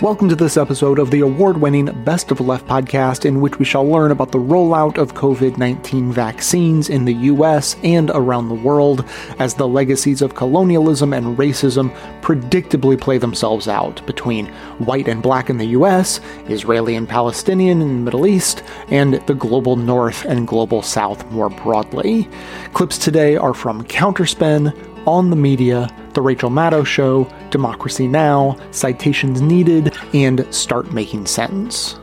[0.00, 3.64] Welcome to this episode of the award winning Best of Left podcast, in which we
[3.64, 8.54] shall learn about the rollout of COVID 19 vaccines in the US and around the
[8.54, 9.04] world
[9.40, 14.46] as the legacies of colonialism and racism predictably play themselves out between
[14.78, 19.34] white and black in the US, Israeli and Palestinian in the Middle East, and the
[19.34, 22.28] global North and global South more broadly.
[22.72, 29.40] Clips today are from Counterspin, On the Media, The Rachel Maddow Show, Democracy Now!, Citations
[29.40, 31.96] Needed, and Start Making Sense.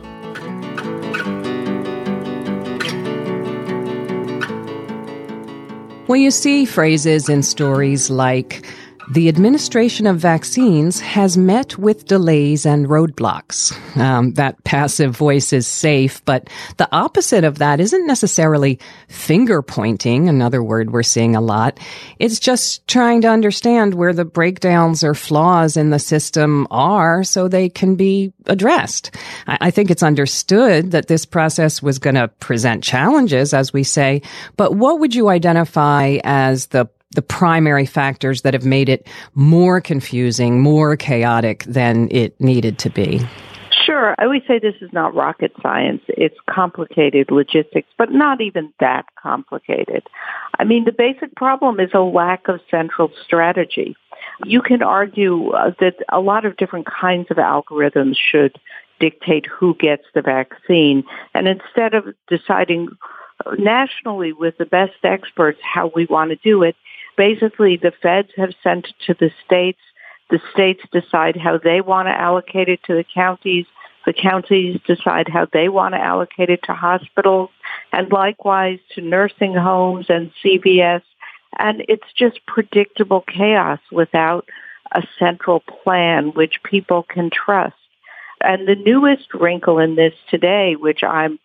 [6.08, 8.66] Well, you see phrases in stories like,
[9.08, 13.72] the administration of vaccines has met with delays and roadblocks.
[13.96, 20.28] Um, that passive voice is safe, but the opposite of that isn't necessarily finger pointing,
[20.28, 21.78] another word we're seeing a lot.
[22.18, 27.46] It's just trying to understand where the breakdowns or flaws in the system are so
[27.46, 29.14] they can be addressed.
[29.46, 33.84] I, I think it's understood that this process was going to present challenges, as we
[33.84, 34.22] say,
[34.56, 39.80] but what would you identify as the the primary factors that have made it more
[39.80, 43.20] confusing, more chaotic than it needed to be?
[43.84, 44.16] Sure.
[44.18, 46.02] I always say this is not rocket science.
[46.08, 50.02] It's complicated logistics, but not even that complicated.
[50.58, 53.96] I mean, the basic problem is a lack of central strategy.
[54.44, 58.58] You can argue uh, that a lot of different kinds of algorithms should
[58.98, 61.04] dictate who gets the vaccine.
[61.34, 62.88] And instead of deciding
[63.58, 66.74] nationally with the best experts how we want to do it,
[67.16, 69.80] basically the feds have sent to the states.
[70.30, 73.66] The states decide how they want to allocate it to the counties.
[74.04, 77.50] The counties decide how they want to allocate it to hospitals
[77.92, 81.02] and likewise to nursing homes and CVS.
[81.58, 84.48] And it's just predictable chaos without
[84.92, 87.74] a central plan which people can trust.
[88.40, 91.38] And the newest wrinkle in this today, which I'm,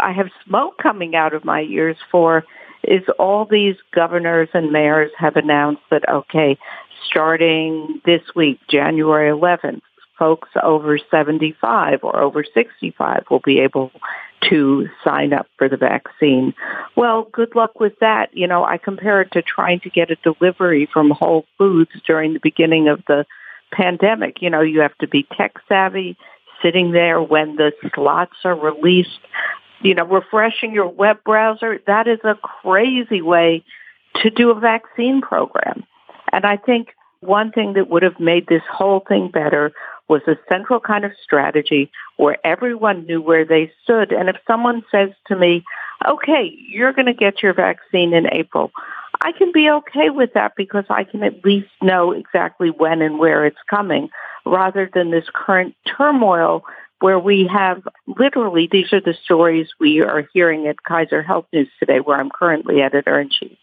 [0.00, 2.44] I have smoke coming out of my ears for,
[2.86, 6.58] is all these governors and mayors have announced that, okay,
[7.06, 9.82] starting this week, January 11th,
[10.18, 13.92] folks over 75 or over 65 will be able
[14.48, 16.54] to sign up for the vaccine.
[16.96, 18.30] Well, good luck with that.
[18.32, 22.32] You know, I compare it to trying to get a delivery from Whole Foods during
[22.32, 23.26] the beginning of the
[23.72, 24.40] pandemic.
[24.40, 26.16] You know, you have to be tech savvy,
[26.62, 29.20] sitting there when the slots are released
[29.80, 33.64] you know, refreshing your web browser, that is a crazy way
[34.22, 35.84] to do a vaccine program.
[36.32, 36.88] And I think
[37.20, 39.72] one thing that would have made this whole thing better
[40.08, 44.12] was a central kind of strategy where everyone knew where they stood.
[44.12, 45.64] And if someone says to me,
[46.06, 48.70] okay, you're going to get your vaccine in April,
[49.20, 53.18] I can be okay with that because I can at least know exactly when and
[53.18, 54.10] where it's coming
[54.44, 56.64] rather than this current turmoil
[57.00, 61.68] where we have literally, these are the stories we are hearing at Kaiser Health News
[61.78, 63.56] today, where I'm currently editor in chief.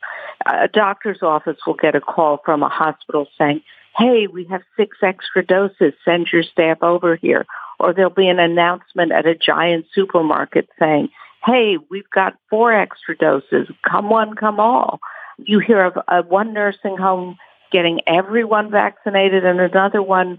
[0.46, 3.62] A doctor's office will get a call from a hospital saying,
[3.98, 7.46] hey, we have six extra doses, send your staff over here.
[7.80, 11.10] Or there'll be an announcement at a giant supermarket saying,
[11.46, 15.00] hey, we've got four extra doses, come one, come all.
[15.38, 17.38] You hear of uh, one nursing home
[17.72, 20.38] getting everyone vaccinated and another one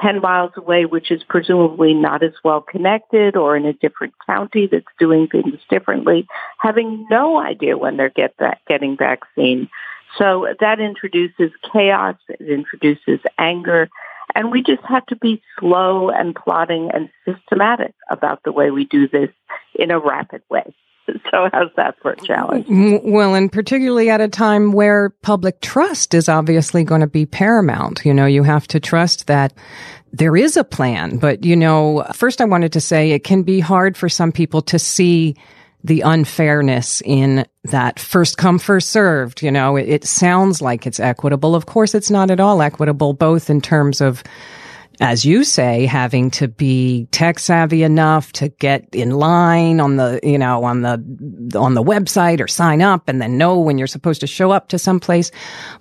[0.00, 4.68] 10 miles away, which is presumably not as well connected or in a different county
[4.70, 6.26] that's doing things differently,
[6.58, 8.34] having no idea when they're get
[8.68, 9.68] getting vaccine.
[10.16, 13.88] So that introduces chaos, it introduces anger,
[14.34, 18.84] and we just have to be slow and plotting and systematic about the way we
[18.84, 19.30] do this
[19.74, 20.74] in a rapid way.
[21.30, 22.66] So how's that for a challenge?
[22.68, 28.04] Well, and particularly at a time where public trust is obviously going to be paramount.
[28.04, 29.52] You know, you have to trust that
[30.12, 31.18] there is a plan.
[31.18, 34.62] But, you know, first I wanted to say it can be hard for some people
[34.62, 35.36] to see
[35.82, 39.42] the unfairness in that first come, first served.
[39.42, 41.54] You know, it, it sounds like it's equitable.
[41.54, 44.22] Of course, it's not at all equitable, both in terms of
[45.00, 50.20] as you say, having to be tech savvy enough to get in line on the,
[50.22, 53.86] you know, on the, on the website or sign up and then know when you're
[53.86, 55.30] supposed to show up to some place.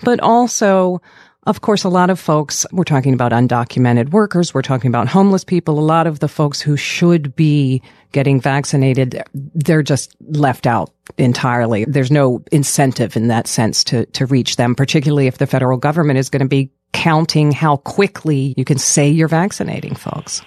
[0.04, 1.01] But also,
[1.48, 5.44] of course, a lot of folks, we're talking about undocumented workers, we're talking about homeless
[5.44, 7.81] people, a lot of the folks who should be
[8.12, 11.86] getting vaccinated, they're just left out entirely.
[11.86, 16.19] There's no incentive in that sense to, to reach them, particularly if the federal government
[16.19, 20.41] is going to be counting how quickly you can say you're vaccinating folks.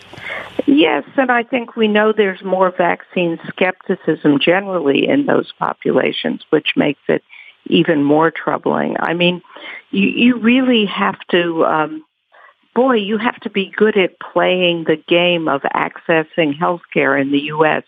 [0.66, 6.74] Yes, and I think we know there's more vaccine skepticism generally in those populations, which
[6.76, 7.22] makes it
[7.66, 8.96] even more troubling.
[8.98, 9.42] I mean,
[9.90, 12.04] you, you really have to um,
[12.74, 17.40] boy, you have to be good at playing the game of accessing healthcare in the
[17.40, 17.84] U.S.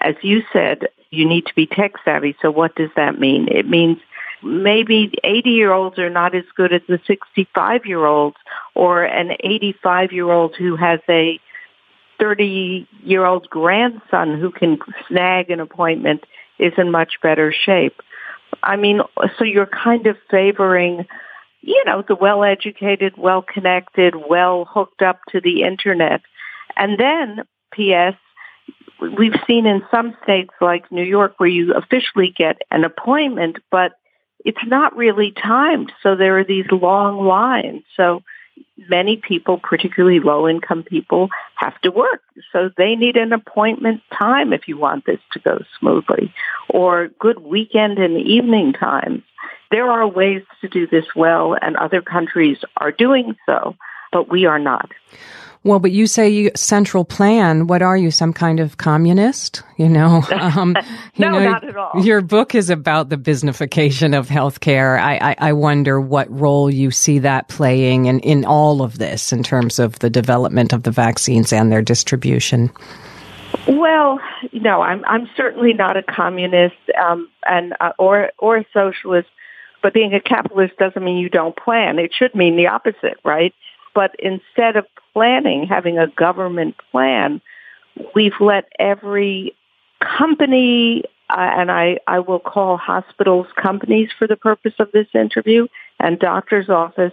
[0.00, 2.36] As you said, you need to be tech savvy.
[2.42, 3.48] So what does that mean?
[3.48, 3.98] It means
[4.44, 8.36] maybe 80 year olds are not as good as the 65 year olds
[8.74, 11.40] or an 85 year old who has a
[12.18, 16.24] 30 year old grandson who can snag an appointment
[16.58, 18.00] is in much better shape.
[18.62, 19.00] I mean,
[19.38, 21.06] so you're kind of favoring,
[21.60, 26.20] you know, the well educated, well connected, well hooked up to the internet.
[26.76, 28.14] And then, P.S.,
[29.00, 33.92] we've seen in some states like New York where you officially get an appointment, but
[34.44, 35.92] it's not really timed.
[36.02, 37.82] So there are these long lines.
[37.96, 38.22] So
[38.88, 42.22] many people, particularly low income people, have to work.
[42.52, 46.32] So they need an appointment time if you want this to go smoothly
[46.68, 49.22] or good weekend and evening times.
[49.70, 53.76] There are ways to do this well and other countries are doing so,
[54.12, 54.90] but we are not.
[55.64, 57.66] Well, but you say you, central plan.
[57.66, 58.10] What are you?
[58.10, 59.62] Some kind of communist?
[59.76, 60.22] You know?
[60.44, 60.76] Um,
[61.14, 62.04] you no, know, not at all.
[62.04, 65.00] Your book is about the businessification of healthcare.
[65.00, 69.32] I, I, I wonder what role you see that playing in, in all of this
[69.32, 72.70] in terms of the development of the vaccines and their distribution.
[73.66, 74.20] Well,
[74.52, 79.28] no, I'm I'm certainly not a communist um, and uh, or or a socialist.
[79.82, 81.98] But being a capitalist doesn't mean you don't plan.
[81.98, 83.54] It should mean the opposite, right?
[83.94, 87.40] But instead of planning, having a government plan,
[88.14, 89.54] we've let every
[90.00, 95.68] company, uh, and I, I will call hospitals companies for the purpose of this interview,
[96.00, 97.12] and doctor's office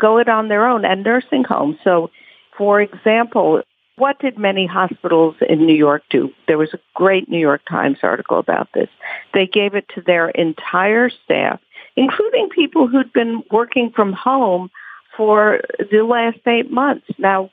[0.00, 1.76] go it on their own, and nursing homes.
[1.84, 2.10] So,
[2.56, 3.62] for example,
[3.96, 6.32] what did many hospitals in New York do?
[6.48, 8.88] There was a great New York Times article about this.
[9.32, 11.60] They gave it to their entire staff,
[11.96, 14.70] including people who'd been working from home
[15.16, 17.06] for the last eight months.
[17.18, 17.50] Now,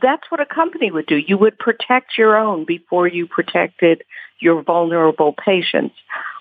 [0.00, 1.16] that's what a company would do.
[1.16, 4.04] You would protect your own before you protected
[4.38, 5.94] your vulnerable patients.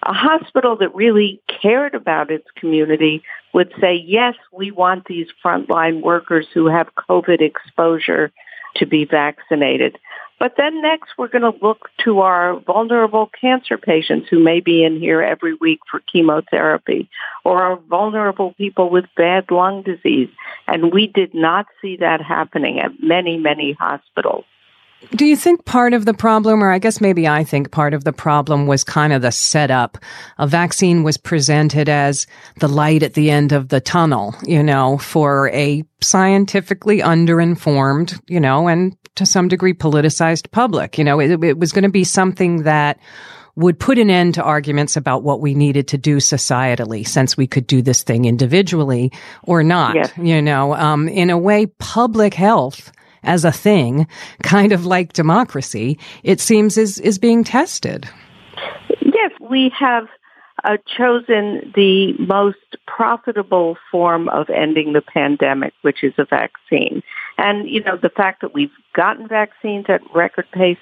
[0.04, 3.24] A hospital that really cared about its community
[3.54, 8.32] would say, yes, we want these frontline workers who have COVID exposure
[8.76, 9.98] to be vaccinated.
[10.42, 14.84] But then next, we're going to look to our vulnerable cancer patients who may be
[14.84, 17.12] in here every week for chemotherapy,
[17.44, 20.30] or our vulnerable people with bad lung disease.
[20.68, 24.46] And we did not see that happening at many, many hospitals.
[25.16, 28.04] Do you think part of the problem, or I guess maybe I think part of
[28.04, 29.98] the problem was kind of the setup?
[30.40, 32.26] A vaccine was presented as
[32.60, 38.40] the light at the end of the tunnel, you know, for a scientifically underinformed, you
[38.40, 40.98] know, and to some degree politicized public.
[40.98, 43.00] You know, it, it was going to be something that
[43.56, 47.48] would put an end to arguments about what we needed to do societally since we
[47.48, 49.12] could do this thing individually
[49.44, 49.96] or not.
[49.96, 50.12] Yes.
[50.18, 52.92] You know, um, in a way, public health
[53.24, 54.08] as a thing,
[54.42, 58.10] kind of like democracy, it seems is, is being tested.
[59.02, 60.08] Yes, we have
[60.64, 67.04] uh, chosen the most profitable form of ending the pandemic, which is a vaccine.
[67.42, 70.78] And, you know, the fact that we've gotten vaccines at record pace,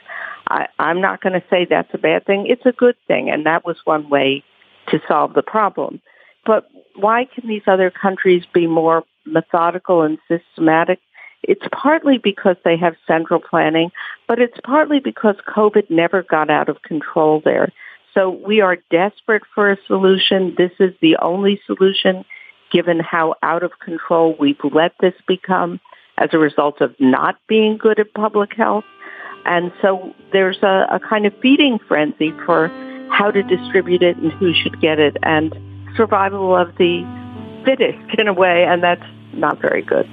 [0.50, 2.48] I, I'm not going to say that's a bad thing.
[2.48, 3.30] It's a good thing.
[3.30, 4.44] And that was one way
[4.90, 6.02] to solve the problem.
[6.46, 11.00] But why can these other countries be more methodical and systematic?
[11.44, 13.92] It's partly because they have central planning,
[14.28, 17.72] but it's partly because COVID never got out of control there.
[18.14, 20.56] So we are desperate for a solution.
[20.58, 22.26] This is the only solution
[22.70, 25.80] given how out of control we've let this become
[26.20, 28.86] as a result of not being good at public health.
[29.46, 32.68] And so there's a, a kind of feeding frenzy for
[33.10, 35.58] how to distribute it and who should get it and
[35.96, 37.04] survival of the
[37.66, 40.08] fittest in a way, and that's not very good.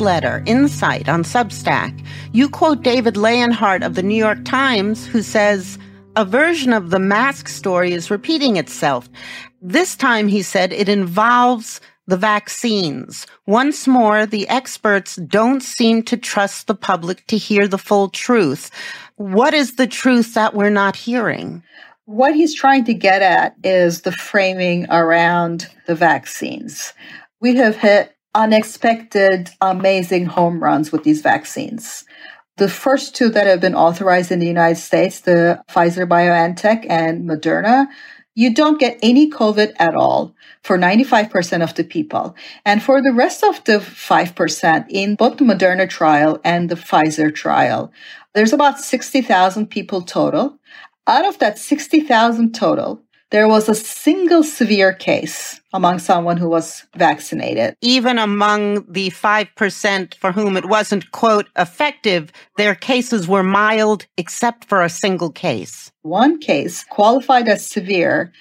[0.00, 2.02] Newsletter, Insight on Substack,
[2.32, 5.78] you quote David Leonhardt of the New York Times, who says,
[6.16, 9.10] a version of the mask story is repeating itself.
[9.60, 13.26] This time, he said, it involves the vaccines.
[13.46, 18.70] Once more, the experts don't seem to trust the public to hear the full truth.
[19.16, 21.62] What is the truth that we're not hearing?
[22.06, 26.94] What he's trying to get at is the framing around the vaccines.
[27.42, 32.04] We have hit unexpected, amazing home runs with these vaccines.
[32.56, 37.28] The first two that have been authorized in the United States, the Pfizer BioNTech and
[37.28, 37.86] Moderna,
[38.34, 42.36] you don't get any COVID at all for 95% of the people.
[42.64, 47.34] And for the rest of the 5% in both the Moderna trial and the Pfizer
[47.34, 47.92] trial,
[48.34, 50.58] there's about 60,000 people total.
[51.06, 56.84] Out of that 60,000 total, there was a single severe case among someone who was
[56.96, 57.76] vaccinated.
[57.80, 64.64] Even among the 5% for whom it wasn't, quote, effective, their cases were mild except
[64.64, 65.92] for a single case.
[66.02, 68.32] One case qualified as severe,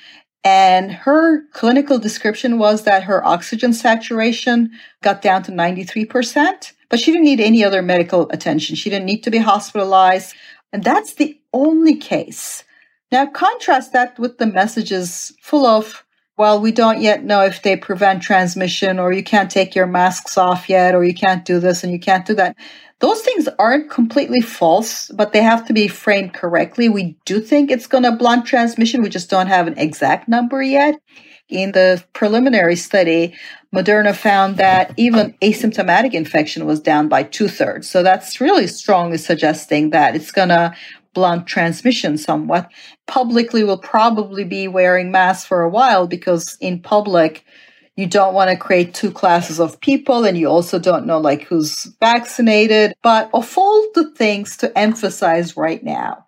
[0.44, 4.72] and her clinical description was that her oxygen saturation
[5.04, 8.76] got down to 93%, but she didn't need any other medical attention.
[8.76, 10.34] She didn't need to be hospitalized.
[10.72, 12.64] And that's the only case
[13.12, 16.06] now, contrast that with the messages full of,
[16.38, 20.38] well, we don't yet know if they prevent transmission, or you can't take your masks
[20.38, 22.56] off yet, or you can't do this and you can't do that.
[23.00, 26.88] Those things aren't completely false, but they have to be framed correctly.
[26.88, 29.02] We do think it's going to blunt transmission.
[29.02, 31.00] We just don't have an exact number yet.
[31.48, 33.36] In the preliminary study,
[33.74, 37.90] Moderna found that even asymptomatic infection was down by two thirds.
[37.90, 40.76] So that's really strongly suggesting that it's going to
[41.20, 42.72] blunt transmission somewhat.
[43.08, 47.44] Publicly will probably be wearing masks for a while because in public,
[47.98, 51.42] you don't want to create two classes of people and you also don't know like
[51.42, 52.94] who's vaccinated.
[53.04, 56.26] But of all the things to emphasize right now,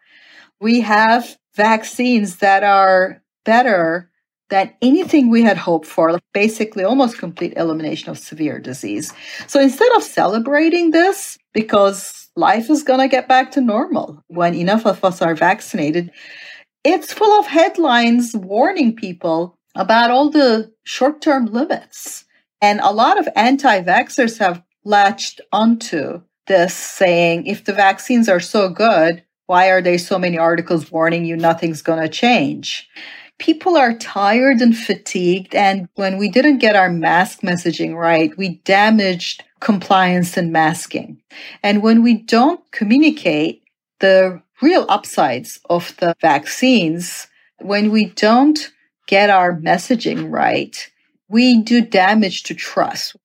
[0.59, 4.11] we have vaccines that are better
[4.49, 9.13] than anything we had hoped for, basically almost complete elimination of severe disease.
[9.47, 14.53] So instead of celebrating this, because life is going to get back to normal when
[14.53, 16.11] enough of us are vaccinated.
[16.83, 22.25] It's full of headlines warning people about all the short term limits.
[22.61, 28.39] And a lot of anti vaxxers have latched onto this, saying if the vaccines are
[28.39, 32.89] so good, why are there so many articles warning you nothing's going to change?
[33.41, 35.55] People are tired and fatigued.
[35.55, 41.19] And when we didn't get our mask messaging right, we damaged compliance and masking.
[41.63, 43.63] And when we don't communicate
[43.99, 48.71] the real upsides of the vaccines, when we don't
[49.07, 50.91] get our messaging right,
[51.27, 53.15] we do damage to trust.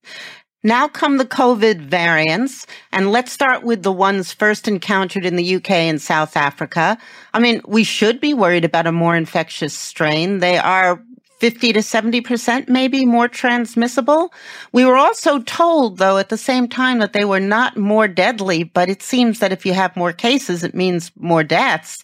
[0.62, 5.56] Now come the COVID variants, and let's start with the ones first encountered in the
[5.56, 6.98] UK and South Africa.
[7.34, 10.40] I mean, we should be worried about a more infectious strain.
[10.40, 11.02] They are
[11.38, 14.32] 50 to 70% maybe more transmissible.
[14.72, 18.64] We were also told, though, at the same time that they were not more deadly,
[18.64, 22.02] but it seems that if you have more cases, it means more deaths.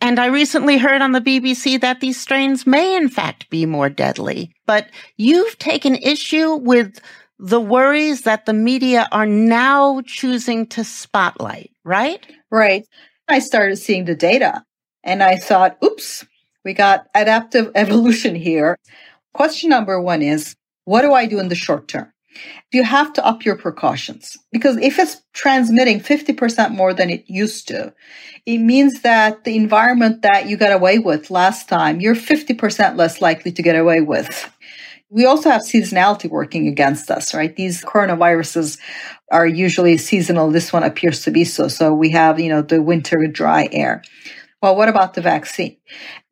[0.00, 3.90] And I recently heard on the BBC that these strains may in fact be more
[3.90, 4.50] deadly.
[4.66, 4.88] But
[5.18, 7.00] you've taken issue with
[7.42, 12.24] the worries that the media are now choosing to spotlight, right?
[12.50, 12.86] Right.
[13.28, 14.62] I started seeing the data
[15.02, 16.26] and I thought, oops,
[16.64, 18.76] we got adaptive evolution here.
[19.32, 20.54] Question number one is
[20.84, 22.12] what do I do in the short term?
[22.72, 27.68] You have to up your precautions because if it's transmitting 50% more than it used
[27.68, 27.94] to,
[28.44, 33.20] it means that the environment that you got away with last time, you're 50% less
[33.20, 34.50] likely to get away with.
[35.10, 37.54] We also have seasonality working against us, right?
[37.54, 38.78] These coronaviruses
[39.32, 40.50] are usually seasonal.
[40.50, 41.68] This one appears to be so.
[41.68, 44.02] So we have, you know, the winter dry air.
[44.62, 45.76] Well, what about the vaccine?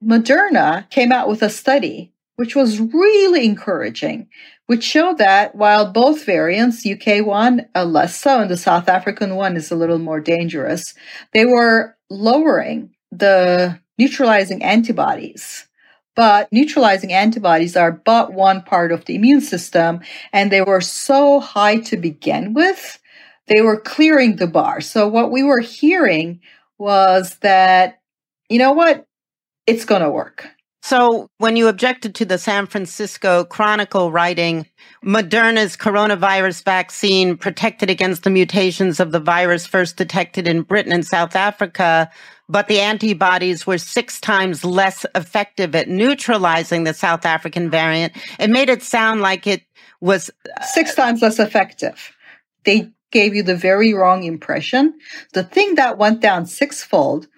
[0.05, 4.29] Moderna came out with a study which was really encouraging,
[4.67, 9.35] which showed that while both variants, UK one uh, less so and the South African
[9.35, 10.95] one is a little more dangerous,
[11.33, 15.68] they were lowering the neutralizing antibodies.
[16.19, 20.01] But neutralizing antibodies are but one part of the immune system,
[20.33, 22.99] and they were so high to begin with,
[23.47, 24.81] they were clearing the bar.
[24.81, 26.41] So, what we were hearing
[26.77, 28.01] was that
[28.49, 29.07] you know what?
[29.69, 30.49] It's going to work.
[30.83, 34.67] So, when you objected to the San Francisco Chronicle writing,
[35.05, 41.07] Moderna's coronavirus vaccine protected against the mutations of the virus first detected in Britain and
[41.07, 42.11] South Africa,
[42.49, 48.51] but the antibodies were six times less effective at neutralizing the South African variant, it
[48.51, 49.63] made it sound like it
[50.01, 52.17] was uh, six times less effective.
[52.65, 54.99] They gave you the very wrong impression.
[55.33, 57.29] The thing that went down sixfold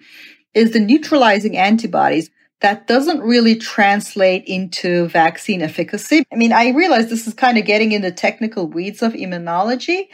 [0.53, 2.29] is the neutralizing antibodies
[2.61, 6.23] that doesn't really translate into vaccine efficacy.
[6.31, 10.07] I mean, I realize this is kind of getting in the technical weeds of immunology,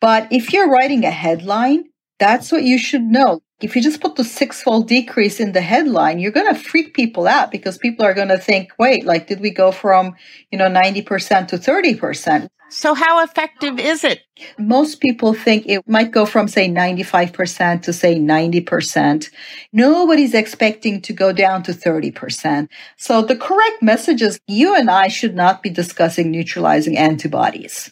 [0.00, 1.84] but if you're writing a headline,
[2.22, 3.42] that's what you should know.
[3.60, 7.26] If you just put the six-fold decrease in the headline, you're going to freak people
[7.26, 10.14] out because people are going to think, wait, like, did we go from,
[10.52, 12.48] you know, 90% to 30%?
[12.70, 14.20] So, how effective is it?
[14.56, 19.28] Most people think it might go from, say, 95% to, say, 90%.
[19.72, 22.68] Nobody's expecting to go down to 30%.
[22.96, 27.90] So, the correct message is you and I should not be discussing neutralizing antibodies.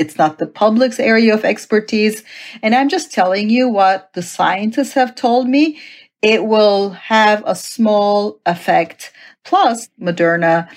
[0.00, 2.24] It's not the public's area of expertise.
[2.62, 5.78] And I'm just telling you what the scientists have told me.
[6.22, 9.12] It will have a small effect.
[9.44, 10.68] Plus, Moderna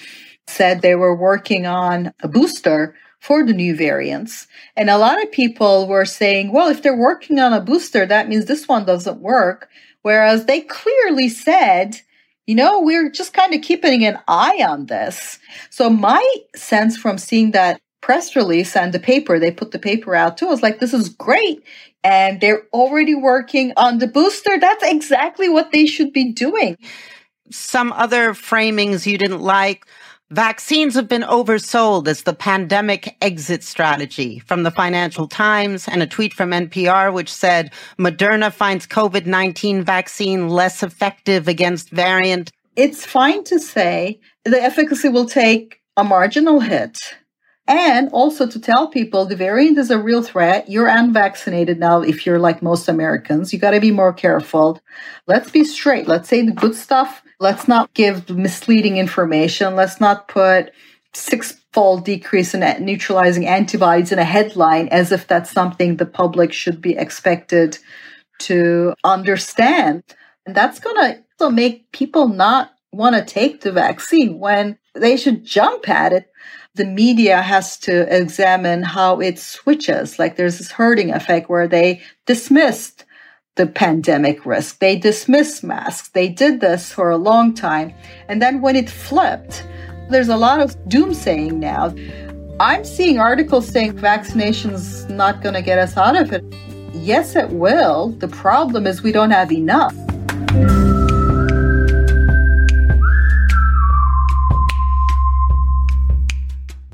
[0.46, 4.48] said they were working on a booster for the new variants.
[4.76, 8.28] And a lot of people were saying, well, if they're working on a booster, that
[8.28, 9.70] means this one doesn't work.
[10.02, 12.02] Whereas they clearly said,
[12.46, 15.40] you know, we're just kind of keeping an eye on this.
[15.70, 16.22] So my
[16.54, 20.48] sense from seeing that press release and the paper, they put the paper out too,
[20.48, 21.64] I was like, this is great.
[22.04, 24.60] And they're already working on the booster.
[24.60, 26.78] That's exactly what they should be doing.
[27.50, 29.86] Some other framings you didn't like
[30.32, 36.08] Vaccines have been oversold as the pandemic exit strategy from the Financial Times and a
[36.08, 42.50] tweet from NPR, which said Moderna finds COVID 19 vaccine less effective against variant.
[42.76, 46.98] It's fine to say the efficacy will take a marginal hit.
[47.66, 50.70] And also to tell people the variant is a real threat.
[50.70, 53.54] You're unvaccinated now if you're like most Americans.
[53.54, 54.82] You got to be more careful.
[55.28, 56.08] Let's be straight.
[56.08, 59.76] Let's say the good stuff Let's not give misleading information.
[59.76, 60.72] Let's not put
[61.14, 66.54] six fold decrease in neutralizing antibodies in a headline as if that's something the public
[66.54, 67.78] should be expected
[68.40, 70.04] to understand.
[70.46, 75.44] And that's going to make people not want to take the vaccine when they should
[75.44, 76.32] jump at it.
[76.76, 80.18] The media has to examine how it switches.
[80.18, 83.06] Like there's this herding effect where they dismissed
[83.56, 84.80] the pandemic risk.
[84.80, 86.10] They dismissed masks.
[86.10, 87.94] They did this for a long time.
[88.28, 89.64] And then when it flipped,
[90.10, 91.94] there's a lot of doomsaying now.
[92.60, 96.44] I'm seeing articles saying vaccination's not going to get us out of it.
[96.94, 98.10] Yes, it will.
[98.10, 99.94] The problem is we don't have enough.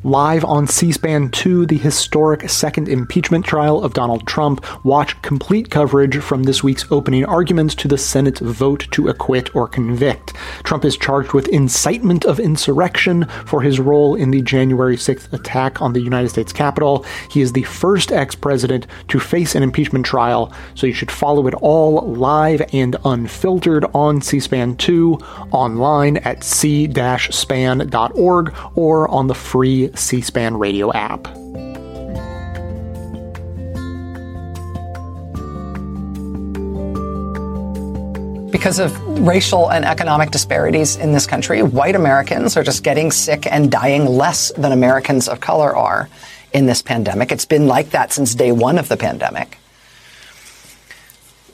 [0.06, 4.66] Live on C SPAN 2, the historic second impeachment trial of Donald Trump.
[4.86, 9.68] Watch complete coverage from this week's opening arguments to the Senate's vote to acquit or
[9.68, 10.34] convict.
[10.64, 15.82] Trump is charged with incitement of insurrection for his role in the January 6th attack
[15.82, 17.04] on the United States Capitol.
[17.30, 21.46] He is the first ex president to face an impeachment trial, so you should follow
[21.48, 25.16] it all live and unfiltered on C SPAN 2,
[25.52, 26.96] online at c-span.org,
[28.76, 31.28] or on the free C SPAN radio app.
[38.52, 43.48] Because of racial and economic disparities in this country, white Americans are just getting sick
[43.50, 46.10] and dying less than Americans of color are
[46.52, 47.32] in this pandemic.
[47.32, 49.58] It's been like that since day one of the pandemic.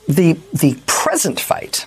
[0.08, 1.86] The, the present fight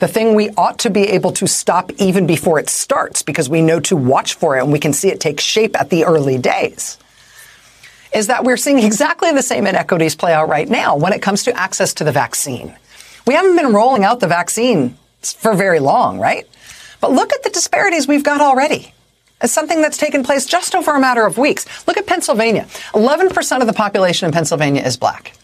[0.00, 3.62] the thing we ought to be able to stop even before it starts because we
[3.62, 6.38] know to watch for it and we can see it take shape at the early
[6.38, 6.98] days
[8.12, 11.44] is that we're seeing exactly the same inequities play out right now when it comes
[11.44, 12.74] to access to the vaccine.
[13.26, 16.48] We haven't been rolling out the vaccine for very long, right?
[17.00, 18.92] But look at the disparities we've got already.
[19.42, 21.86] It's something that's taken place just over a matter of weeks.
[21.86, 22.64] Look at Pennsylvania.
[22.94, 25.34] 11% of the population in Pennsylvania is black.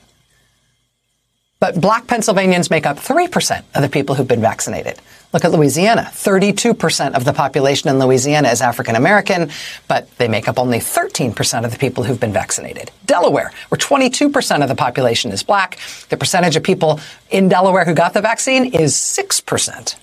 [1.58, 5.00] But black Pennsylvanians make up 3% of the people who've been vaccinated.
[5.32, 6.10] Look at Louisiana.
[6.12, 9.50] 32% of the population in Louisiana is African American,
[9.88, 12.90] but they make up only 13% of the people who've been vaccinated.
[13.06, 15.78] Delaware, where 22% of the population is black,
[16.10, 19.96] the percentage of people in Delaware who got the vaccine is 6%.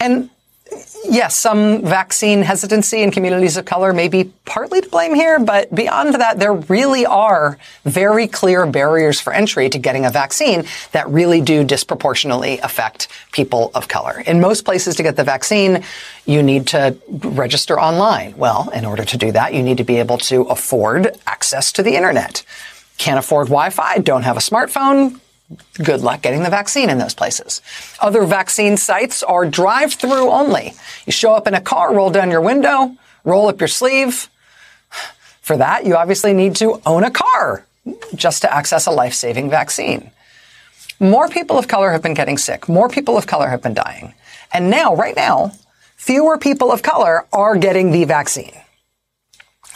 [0.00, 0.30] And
[1.08, 5.74] yes, some vaccine hesitancy in communities of color may be partly to blame here, but
[5.74, 11.08] beyond that, there really are very clear barriers for entry to getting a vaccine that
[11.08, 14.20] really do disproportionately affect people of color.
[14.26, 15.82] In most places to get the vaccine,
[16.26, 18.36] you need to register online.
[18.36, 21.82] Well, in order to do that, you need to be able to afford access to
[21.82, 22.44] the internet.
[22.98, 25.20] Can't afford Wi-Fi, don't have a smartphone,
[25.82, 27.60] good luck getting the vaccine in those places.
[28.00, 30.74] Other vaccine sites are drive through only.
[31.06, 34.28] You show up in a car, roll down your window, roll up your sleeve.
[35.40, 37.64] For that, you obviously need to own a car
[38.14, 40.10] just to access a life saving vaccine.
[41.00, 42.68] More people of color have been getting sick.
[42.68, 44.14] More people of color have been dying.
[44.52, 45.52] And now, right now,
[45.96, 48.52] fewer people of color are getting the vaccine.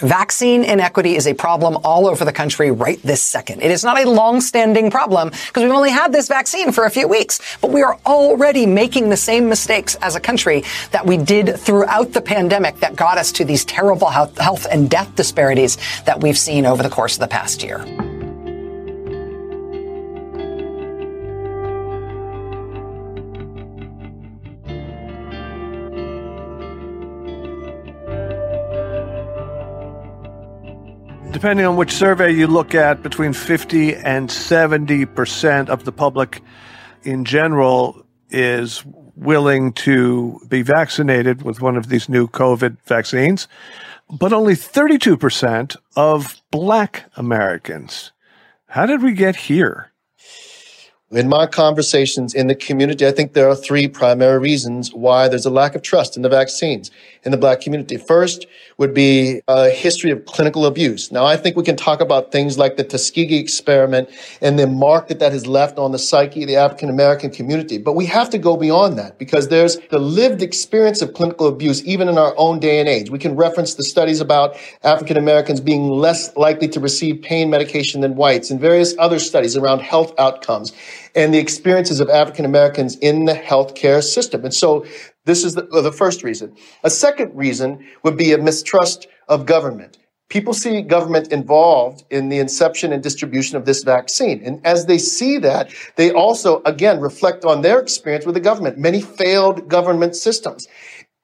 [0.05, 3.63] Vaccine inequity is a problem all over the country right this second.
[3.63, 7.09] It is not a long-standing problem because we've only had this vaccine for a few
[7.09, 11.59] weeks, but we are already making the same mistakes as a country that we did
[11.59, 16.39] throughout the pandemic that got us to these terrible health and death disparities that we've
[16.39, 17.83] seen over the course of the past year.
[31.35, 36.41] Depending on which survey you look at, between 50 and 70% of the public
[37.03, 38.85] in general is
[39.17, 43.49] willing to be vaccinated with one of these new COVID vaccines,
[44.09, 48.13] but only 32% of black Americans.
[48.69, 49.91] How did we get here?
[51.11, 55.47] In my conversations in the community, I think there are three primary reasons why there's
[55.47, 56.93] a lack of trust in the vaccines
[57.25, 57.97] in the black community.
[57.97, 58.47] First
[58.79, 61.13] would be a history of clinical abuse.
[61.13, 64.11] Now, I think we can talk about things like the Tuskegee experiment
[64.41, 67.79] and the mark that that has left on the psyche of the African American community.
[67.79, 71.85] But we have to go beyond that because there's the lived experience of clinical abuse
[71.85, 73.11] even in our own day and age.
[73.11, 78.01] We can reference the studies about African Americans being less likely to receive pain medication
[78.01, 80.73] than whites and various other studies around health outcomes
[81.15, 84.45] and the experiences of African Americans in the healthcare system.
[84.45, 84.85] And so
[85.25, 86.55] this is the, the first reason.
[86.83, 89.99] A second reason would be a mistrust of government.
[90.29, 94.43] People see government involved in the inception and distribution of this vaccine.
[94.43, 98.79] And as they see that, they also, again, reflect on their experience with the government.
[98.79, 100.67] Many failed government systems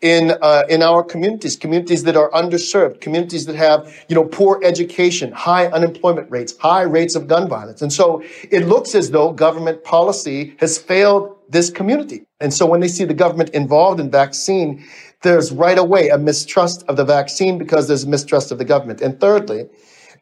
[0.00, 4.60] in uh, in our communities, communities that are underserved, communities that have you know poor
[4.64, 9.32] education, high unemployment rates, high rates of gun violence, and so it looks as though
[9.32, 12.26] government policy has failed this community.
[12.40, 14.84] And so when they see the government involved in vaccine,
[15.22, 19.00] there's right away a mistrust of the vaccine because there's mistrust of the government.
[19.00, 19.66] And thirdly,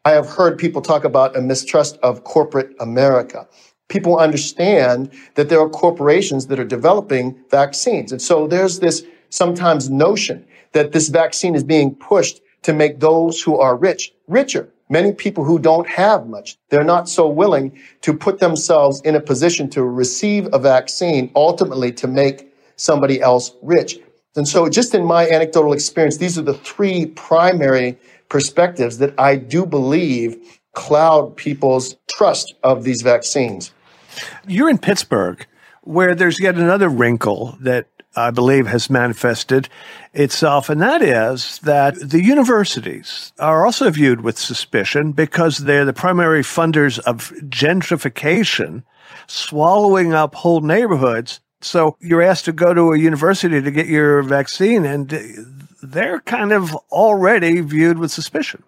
[0.05, 3.47] I have heard people talk about a mistrust of corporate America
[3.89, 8.11] people understand that there are corporations that are developing vaccines.
[8.11, 13.41] And so there's this sometimes notion that this vaccine is being pushed to make those
[13.41, 14.69] who are rich richer.
[14.91, 19.21] Many people who don't have much, they're not so willing to put themselves in a
[19.21, 23.99] position to receive a vaccine ultimately to make somebody else rich.
[24.35, 27.99] And so just in my anecdotal experience, these are the three primary
[28.29, 33.71] perspectives that I do believe cloud people's trust of these vaccines.
[34.47, 35.45] You're in Pittsburgh,
[35.81, 39.69] where there's yet another wrinkle that I believe, has manifested
[40.13, 45.93] itself, and that is that the universities are also viewed with suspicion because they're the
[45.93, 48.83] primary funders of gentrification,
[49.27, 51.39] swallowing up whole neighborhoods.
[51.61, 55.09] So you're asked to go to a university to get your vaccine, and
[55.83, 58.63] they're kind of already viewed with suspicion.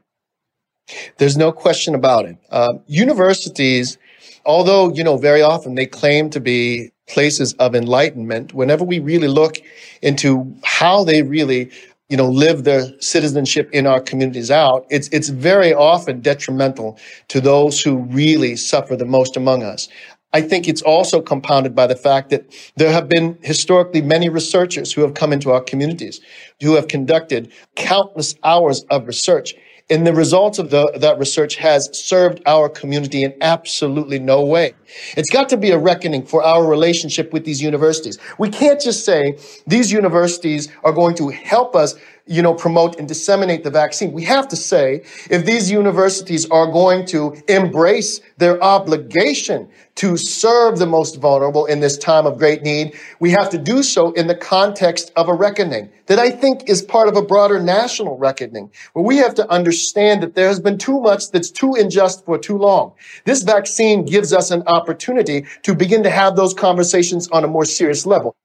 [1.18, 2.38] There's no question about it.
[2.52, 3.98] Uh, universities,
[4.46, 9.28] although, you know, very often they claim to be places of enlightenment, whenever we really
[9.28, 9.58] look
[10.02, 11.72] into how they really
[12.12, 17.40] you know, live their citizenship in our communities out, it's, it's very often detrimental to
[17.40, 19.88] those who really suffer the most among us.
[20.34, 24.92] I think it's also compounded by the fact that there have been historically many researchers
[24.92, 26.20] who have come into our communities,
[26.62, 29.54] who have conducted countless hours of research
[29.92, 34.74] and the results of the, that research has served our community in absolutely no way.
[35.18, 38.18] It's got to be a reckoning for our relationship with these universities.
[38.40, 43.08] We can't just say these universities are going to help us you know, promote and
[43.08, 44.12] disseminate the vaccine.
[44.12, 50.80] We have to say if these universities are going to embrace their obligation to serve
[50.80, 54.28] the most vulnerable in this time of great need, we have to do so in
[54.28, 58.72] the context of a reckoning that I think is part of a broader national reckoning
[58.94, 62.38] where we have to understand that there has been too much that's too unjust for
[62.38, 62.94] too long.
[63.26, 67.66] This vaccine gives us an opportunity to begin to have those conversations on a more
[67.66, 68.36] serious level.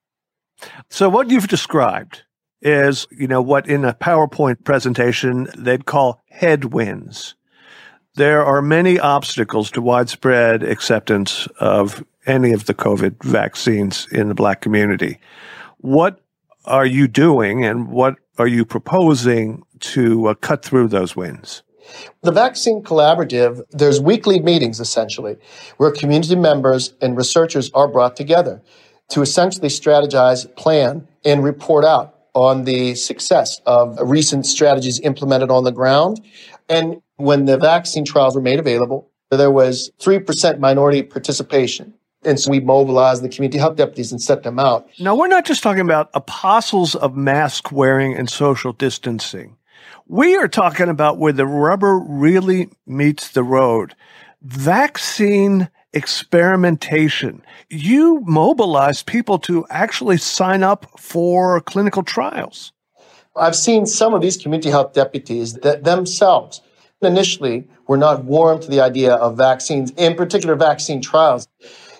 [0.90, 2.22] So what you've described
[2.62, 7.34] is, you know, what in a PowerPoint presentation they'd call headwinds.
[8.14, 14.34] There are many obstacles to widespread acceptance of any of the COVID vaccines in the
[14.34, 15.18] black community.
[15.78, 16.20] What
[16.64, 21.62] are you doing and what are you proposing to uh, cut through those winds?
[22.22, 25.36] The Vaccine Collaborative, there's weekly meetings essentially
[25.76, 28.60] where community members and researchers are brought together
[29.10, 35.64] to essentially strategize, plan, and report out on the success of recent strategies implemented on
[35.64, 36.20] the ground.
[36.68, 41.94] And when the vaccine trials were made available, there was 3% minority participation.
[42.26, 44.86] And so we mobilized the community health deputies and set them out.
[45.00, 49.56] Now, we're not just talking about apostles of mask wearing and social distancing.
[50.06, 53.94] We are talking about where the rubber really meets the road.
[54.42, 57.42] Vaccine experimentation.
[57.70, 62.72] You mobilize people to actually sign up for clinical trials.
[63.34, 66.60] I've seen some of these community health deputies that themselves
[67.02, 71.48] initially were not warm to the idea of vaccines, in particular vaccine trials.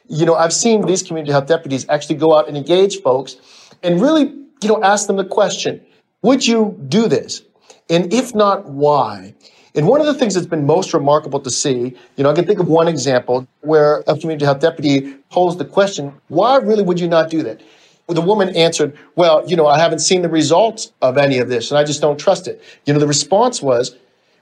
[0.08, 3.36] You know, I've seen these community health deputies actually go out and engage folks
[3.82, 4.24] and really,
[4.62, 5.80] you know, ask them the question,
[6.22, 7.42] would you do this?
[7.88, 9.34] And if not, why?
[9.76, 12.46] And one of the things that's been most remarkable to see, you know, I can
[12.46, 16.98] think of one example where a community health deputy posed the question, why really would
[16.98, 17.60] you not do that?
[18.08, 21.70] The woman answered, well, you know, I haven't seen the results of any of this
[21.70, 22.62] and I just don't trust it.
[22.86, 23.96] You know, the response was,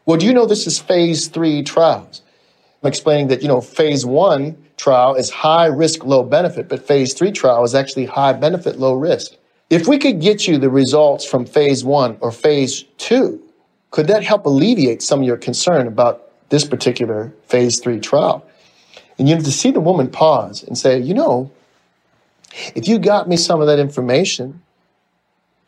[0.06, 2.22] well, do you know this is phase three trials?
[2.82, 7.12] I'm explaining that, you know, phase one trial is high risk, low benefit, but phase
[7.12, 9.32] three trial is actually high benefit, low risk.
[9.70, 13.43] If we could get you the results from phase one or phase two,
[13.94, 18.44] could that help alleviate some of your concern about this particular phase three trial?
[19.20, 21.52] And you know, to see the woman pause and say, you know,
[22.74, 24.60] if you got me some of that information,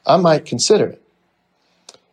[0.05, 1.03] I might consider it.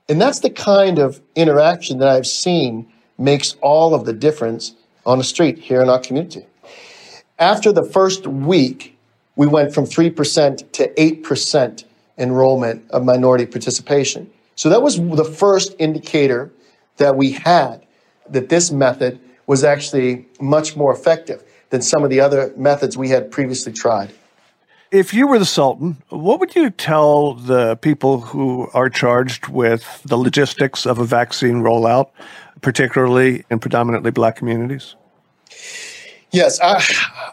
[0.08, 2.86] And that's the kind of interaction that I've seen
[3.18, 4.76] makes all of the difference
[5.08, 6.46] on the street here in our community.
[7.40, 8.96] After the first week,
[9.36, 11.84] we went from 3% to 8%
[12.20, 14.30] enrollment of minority participation.
[14.56, 16.52] So that was the first indicator
[16.98, 17.86] that we had
[18.30, 23.10] that this method was actually much more effective than some of the other methods we
[23.10, 24.14] had previously tried.
[24.92, 30.02] If you were the Sultan, what would you tell the people who are charged with
[30.06, 32.12] the logistics of a vaccine rollout,
[32.62, 34.96] particularly in predominantly black communities?
[36.34, 36.84] Yes, I,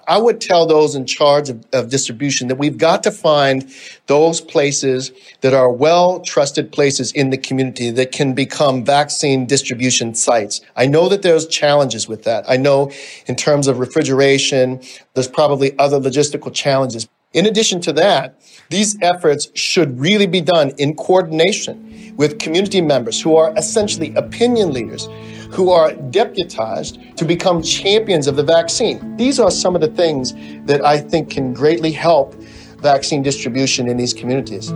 [0.07, 3.67] I would tell those in charge of, of, distribution that we've got to find
[4.09, 5.11] those places
[5.41, 10.61] that are well trusted places in the community that can become vaccine distribution sites.
[10.77, 12.45] I know that there's challenges with that.
[12.47, 12.93] I know
[13.25, 14.83] in terms of refrigeration,
[15.15, 17.09] there's probably other logistical challenges.
[17.33, 23.19] In addition to that, these efforts should really be done in coordination with community members
[23.19, 25.09] who are essentially opinion leaders
[25.51, 29.17] who are deputized to become champions of the vaccine.
[29.17, 30.33] These are some of the things
[30.67, 32.35] that I think can greatly help
[32.79, 34.73] vaccine distribution in these communities.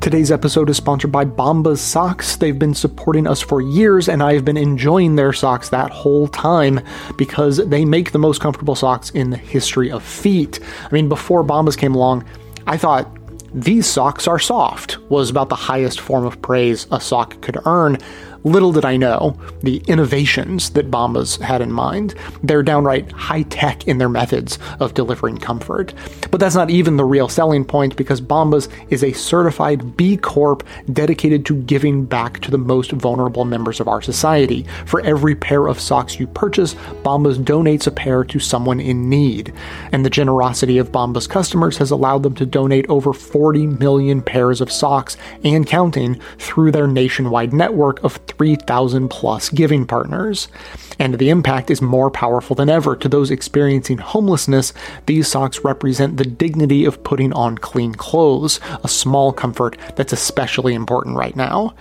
[0.00, 2.34] Today's episode is sponsored by Bombas Socks.
[2.34, 6.80] They've been supporting us for years, and I've been enjoying their socks that whole time
[7.16, 10.58] because they make the most comfortable socks in the history of feet.
[10.84, 12.24] I mean, before Bombas came along,
[12.66, 13.16] I thought
[13.54, 17.98] these socks are soft was about the highest form of praise a sock could earn.
[18.44, 22.14] Little did I know the innovations that Bombas had in mind.
[22.42, 25.94] They're downright high tech in their methods of delivering comfort.
[26.30, 30.64] But that's not even the real selling point because Bombas is a certified B Corp
[30.92, 34.66] dedicated to giving back to the most vulnerable members of our society.
[34.86, 36.74] For every pair of socks you purchase,
[37.04, 39.52] Bombas donates a pair to someone in need.
[39.92, 44.60] And the generosity of Bombas customers has allowed them to donate over 40 million pairs
[44.60, 50.48] of socks and counting through their nationwide network of 3,000 plus giving partners.
[50.98, 52.94] And the impact is more powerful than ever.
[52.96, 54.72] To those experiencing homelessness,
[55.06, 60.74] these socks represent the dignity of putting on clean clothes, a small comfort that's especially
[60.74, 61.74] important right now.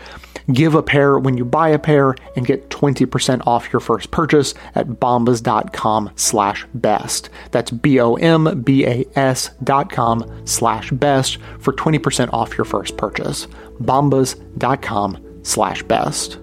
[0.52, 4.54] Give a pair when you buy a pair and get 20% off your first purchase
[4.76, 7.30] at bombas.com slash best.
[7.52, 13.48] That's B-O-M-B-A-S dot com slash best for 20% off your first purchase.
[13.82, 16.41] bombas.com slash best.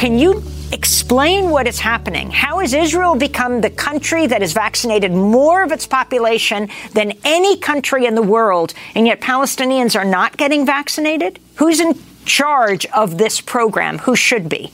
[0.00, 2.30] Can you explain what is happening?
[2.30, 7.58] How has Israel become the country that has vaccinated more of its population than any
[7.58, 11.38] country in the world, and yet Palestinians are not getting vaccinated?
[11.56, 13.98] Who's in charge of this program?
[13.98, 14.72] Who should be?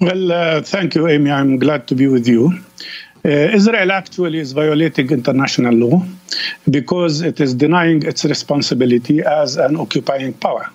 [0.00, 1.30] Well, uh, thank you, Amy.
[1.30, 2.58] I'm glad to be with you.
[3.24, 3.28] Uh,
[3.60, 6.02] Israel actually is violating international law
[6.68, 10.68] because it is denying its responsibility as an occupying power.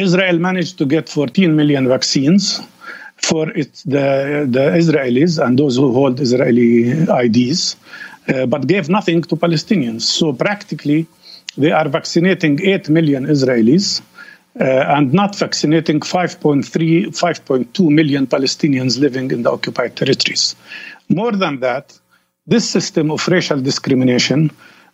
[0.00, 2.60] Israel managed to get 14 million vaccines
[3.16, 6.90] for it, the, the Israelis and those who hold Israeli
[7.24, 7.76] IDs,
[8.28, 10.02] uh, but gave nothing to Palestinians.
[10.02, 11.06] So practically,
[11.56, 14.00] they are vaccinating 8 million Israelis
[14.58, 16.64] uh, and not vaccinating 5.3,
[17.06, 20.56] 5.2 million Palestinians living in the occupied territories.
[21.08, 21.98] More than that,
[22.46, 24.50] this system of racial discrimination,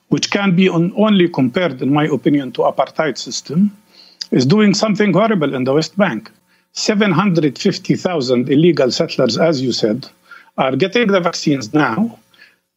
[0.09, 3.71] which can be on, only compared, in my opinion, to apartheid system,
[4.31, 6.31] is doing something horrible in the West Bank.
[6.73, 10.09] 750,000 illegal settlers, as you said,
[10.59, 12.19] are getting the vaccines now,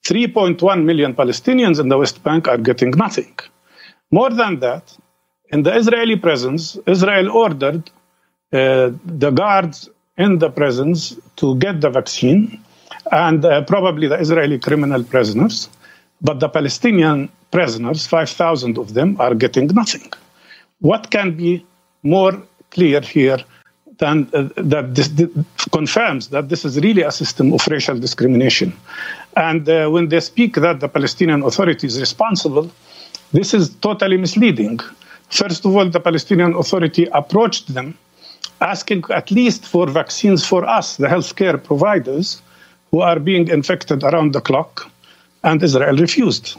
[0.06, 3.38] 3.1 million Palestinians in the West Bank are getting nothing.
[4.12, 4.98] More than that,
[5.52, 7.90] in the Israeli presence, Israel ordered
[8.54, 12.64] uh, the guards in the presence to get the vaccine
[13.12, 15.70] and uh, probably the Israeli criminal prisoners.
[16.22, 20.12] But the Palestinian prisoners, 5,000 of them, are getting nothing.
[20.82, 21.66] What can be
[22.04, 23.40] more clear here
[23.98, 25.10] than uh, that this,
[25.72, 28.74] confirms that this is really a system of racial discrimination?
[29.36, 32.72] And uh, when they speak that the Palestinian Authority is responsible,
[33.34, 34.80] this is totally misleading.
[35.30, 37.98] First of all, the Palestinian Authority approached them
[38.62, 42.42] asking at least for vaccines for us, the healthcare providers,
[42.92, 44.92] who are being infected around the clock,
[45.44, 46.58] and Israel refused.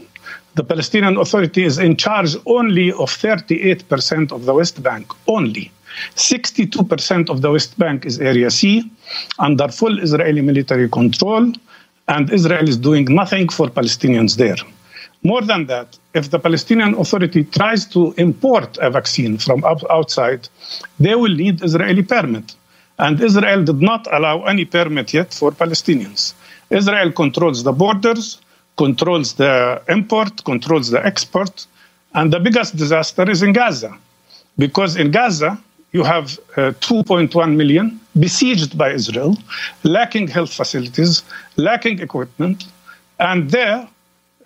[0.55, 5.71] The Palestinian Authority is in charge only of 38% of the West Bank, only.
[6.17, 8.91] 62% of the West Bank is Area C,
[9.39, 11.53] under full Israeli military control,
[12.09, 14.57] and Israel is doing nothing for Palestinians there.
[15.23, 20.49] More than that, if the Palestinian Authority tries to import a vaccine from outside,
[20.99, 22.57] they will need Israeli permit.
[22.99, 26.35] And Israel did not allow any permit yet for Palestinians.
[26.71, 28.41] Israel controls the borders,
[28.77, 31.67] controls the import, controls the export,
[32.15, 33.97] and the biggest disaster is in Gaza.
[34.59, 35.59] Because in Gaza,
[35.93, 39.37] you have uh, 2.1 million besieged by Israel,
[39.83, 41.23] lacking health facilities,
[41.57, 42.65] lacking equipment,
[43.19, 43.89] and there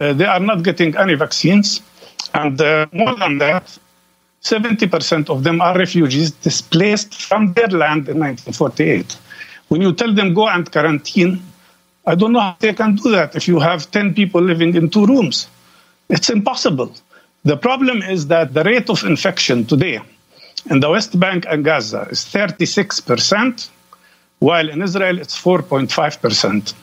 [0.01, 1.81] uh, they are not getting any vaccines.
[2.33, 3.79] And uh, more than that,
[4.43, 9.17] 70% of them are refugees displaced from their land in 1948.
[9.69, 11.43] When you tell them go and quarantine,
[12.07, 14.91] I don't know how they can do that if you have 10 people living in
[14.91, 15.49] two rooms.
[16.11, 16.95] It's impossible.
[17.45, 20.01] The problem is that the rate of infection today
[20.71, 23.69] in the West Bank and Gaza is 36%,
[24.39, 26.75] while in Israel it's 4.5%.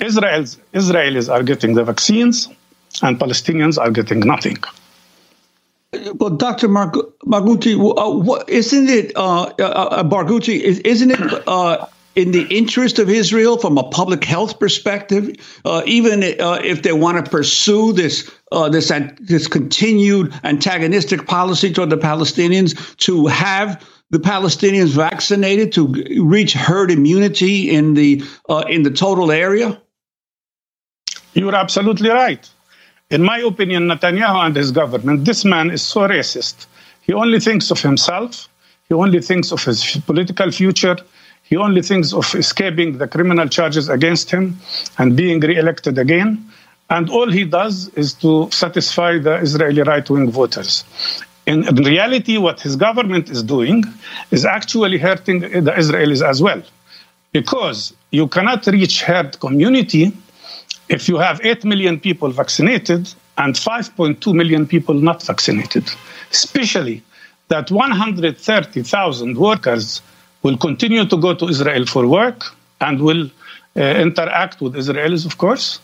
[0.00, 2.48] Israel's, Israelis are getting the vaccines,
[3.02, 4.56] and Palestinians are getting nothing.
[6.14, 6.68] Well, Dr.
[6.68, 6.92] Mar-
[7.24, 12.98] Barghouti, uh, what, isn't it, uh, uh, uh is, isn't it uh, in the interest
[12.98, 17.92] of Israel from a public health perspective, uh, even uh, if they want to pursue
[17.92, 25.72] this uh, this this continued antagonistic policy toward the Palestinians, to have the Palestinians vaccinated
[25.74, 29.80] to reach herd immunity in the uh, in the total area?
[31.34, 32.48] You're absolutely right.
[33.10, 36.66] In my opinion, Netanyahu and his government, this man is so racist.
[37.02, 38.48] He only thinks of himself.
[38.88, 40.96] He only thinks of his political future.
[41.48, 44.58] He only thinks of escaping the criminal charges against him
[44.98, 46.44] and being re-elected again.
[46.90, 50.84] And all he does is to satisfy the Israeli right wing voters.
[51.46, 53.84] In, in, reality, what his government is doing
[54.32, 56.62] is actually hurting the Israelis as well.
[57.32, 60.12] Because you cannot reach herd immunity
[60.88, 65.88] if you have 8 million people vaccinated and 5.2 million people not vaccinated,
[66.32, 67.02] especially
[67.48, 70.02] that 130,000 workers
[70.42, 72.44] will continue to go to Israel for work
[72.80, 73.30] and will
[73.76, 75.80] uh, interact with Israelis, of course.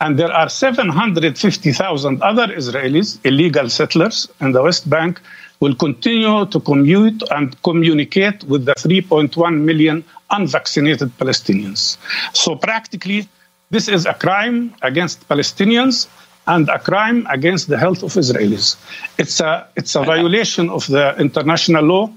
[0.00, 5.20] And there are 750,000 other Israelis, illegal settlers in the West Bank,
[5.60, 11.98] will continue to commute and communicate with the 3.1 million unvaccinated Palestinians.
[12.32, 13.28] So practically,
[13.70, 16.08] this is a crime against Palestinians
[16.46, 18.76] and a crime against the health of Israelis.
[19.18, 22.10] It's a, it's a violation of the international law,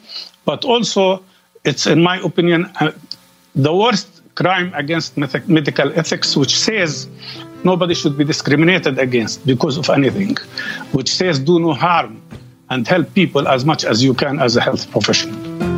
[0.46, 1.24] but also
[1.63, 2.91] it's, in my opinion, uh,
[3.56, 7.08] the worst crime against medical ethics, which says
[7.63, 10.36] nobody should be discriminated against because of anything,
[10.91, 12.21] which says do no harm
[12.69, 15.73] and help people as much as you can as a health professional.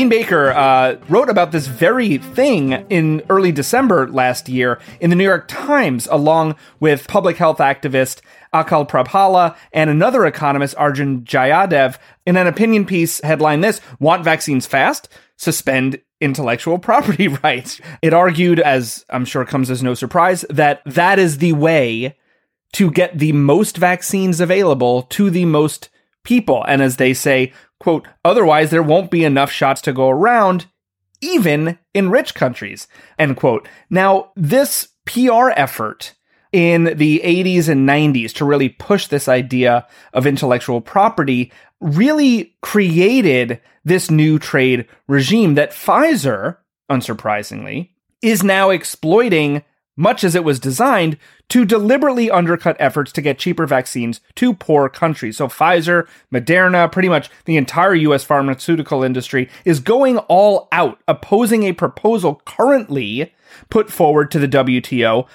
[0.00, 5.16] Dean Baker uh, wrote about this very thing in early December last year in the
[5.16, 8.22] New York Times, along with public health activist
[8.54, 14.64] Achal Prabhala and another economist, Arjun Jayadev, in an opinion piece headline this Want vaccines
[14.64, 15.10] fast?
[15.36, 17.78] Suspend intellectual property rights.
[18.00, 22.16] It argued, as I'm sure comes as no surprise, that that is the way
[22.72, 25.90] to get the most vaccines available to the most
[26.24, 26.64] people.
[26.64, 30.66] And as they say, Quote, otherwise there won't be enough shots to go around,
[31.20, 32.86] even in rich countries.
[33.18, 33.66] End quote.
[33.88, 36.14] Now, this PR effort
[36.52, 43.60] in the 80s and 90s to really push this idea of intellectual property really created
[43.84, 46.58] this new trade regime that Pfizer,
[46.90, 49.64] unsurprisingly, is now exploiting,
[50.00, 51.18] much as it was designed,
[51.50, 55.36] to deliberately undercut efforts to get cheaper vaccines to poor countries.
[55.36, 61.64] So Pfizer, Moderna, pretty much the entire US pharmaceutical industry is going all out opposing
[61.64, 63.34] a proposal currently
[63.68, 65.26] put forward to the WTO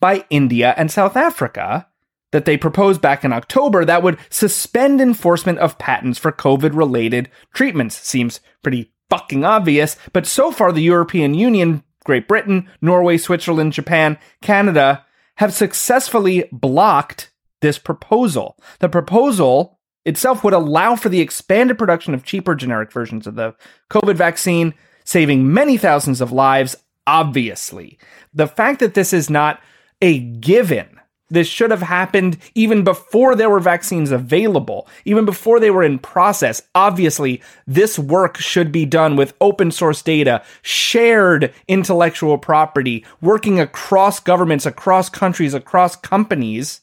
[0.00, 1.86] by India and South Africa
[2.32, 7.30] that they proposed back in October that would suspend enforcement of patents for COVID related
[7.52, 7.96] treatments.
[8.00, 14.18] Seems pretty fucking obvious, but so far the European Union, Great Britain, Norway, Switzerland, Japan,
[14.42, 15.04] Canada
[15.36, 17.30] have successfully blocked
[17.60, 18.56] this proposal.
[18.80, 23.54] The proposal itself would allow for the expanded production of cheaper generic versions of the
[23.90, 24.74] COVID vaccine,
[25.04, 26.76] saving many thousands of lives,
[27.06, 27.98] obviously.
[28.32, 29.60] The fact that this is not
[30.02, 30.93] a given
[31.30, 35.98] this should have happened even before there were vaccines available, even before they were in
[35.98, 36.62] process.
[36.74, 44.20] Obviously, this work should be done with open source data, shared intellectual property, working across
[44.20, 46.82] governments, across countries, across companies.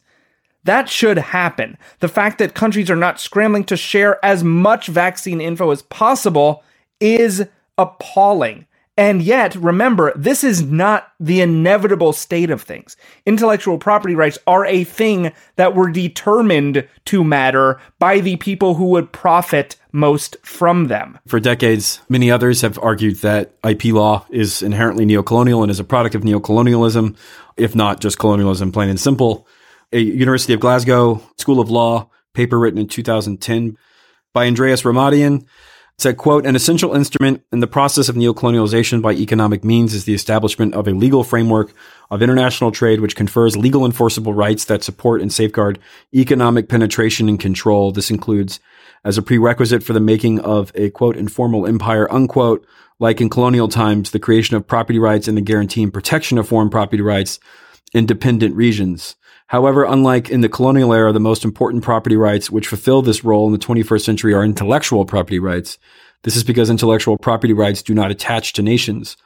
[0.64, 1.78] That should happen.
[2.00, 6.64] The fact that countries are not scrambling to share as much vaccine info as possible
[7.00, 8.66] is appalling.
[9.02, 12.96] And yet, remember, this is not the inevitable state of things.
[13.26, 18.86] Intellectual property rights are a thing that were determined to matter by the people who
[18.90, 21.18] would profit most from them.
[21.26, 25.84] For decades, many others have argued that IP law is inherently neocolonial and is a
[25.84, 27.18] product of neocolonialism,
[27.58, 29.48] if not just colonialism, plain and simple.
[29.92, 33.80] A University of Glasgow School of Law paper written in 2010
[34.32, 35.48] by Andreas Rahmatian
[36.02, 40.14] said, quote, an essential instrument in the process of neocolonialization by economic means is the
[40.14, 41.74] establishment of a legal framework
[42.10, 45.78] of international trade which confers legal enforceable rights that support and safeguard
[46.14, 47.92] economic penetration and control.
[47.92, 48.60] This includes
[49.06, 52.66] as a prerequisite for the making of a quote informal empire unquote
[53.00, 56.48] like in colonial times the creation of property rights and the guarantee and protection of
[56.48, 57.40] foreign property rights
[57.94, 59.16] in dependent regions
[59.52, 63.48] However, unlike in the colonial era, the most important property rights which fulfill this role
[63.48, 65.78] in the 21st century are intellectual property rights.
[66.24, 69.18] This is because intellectual property rights do not attach to nations.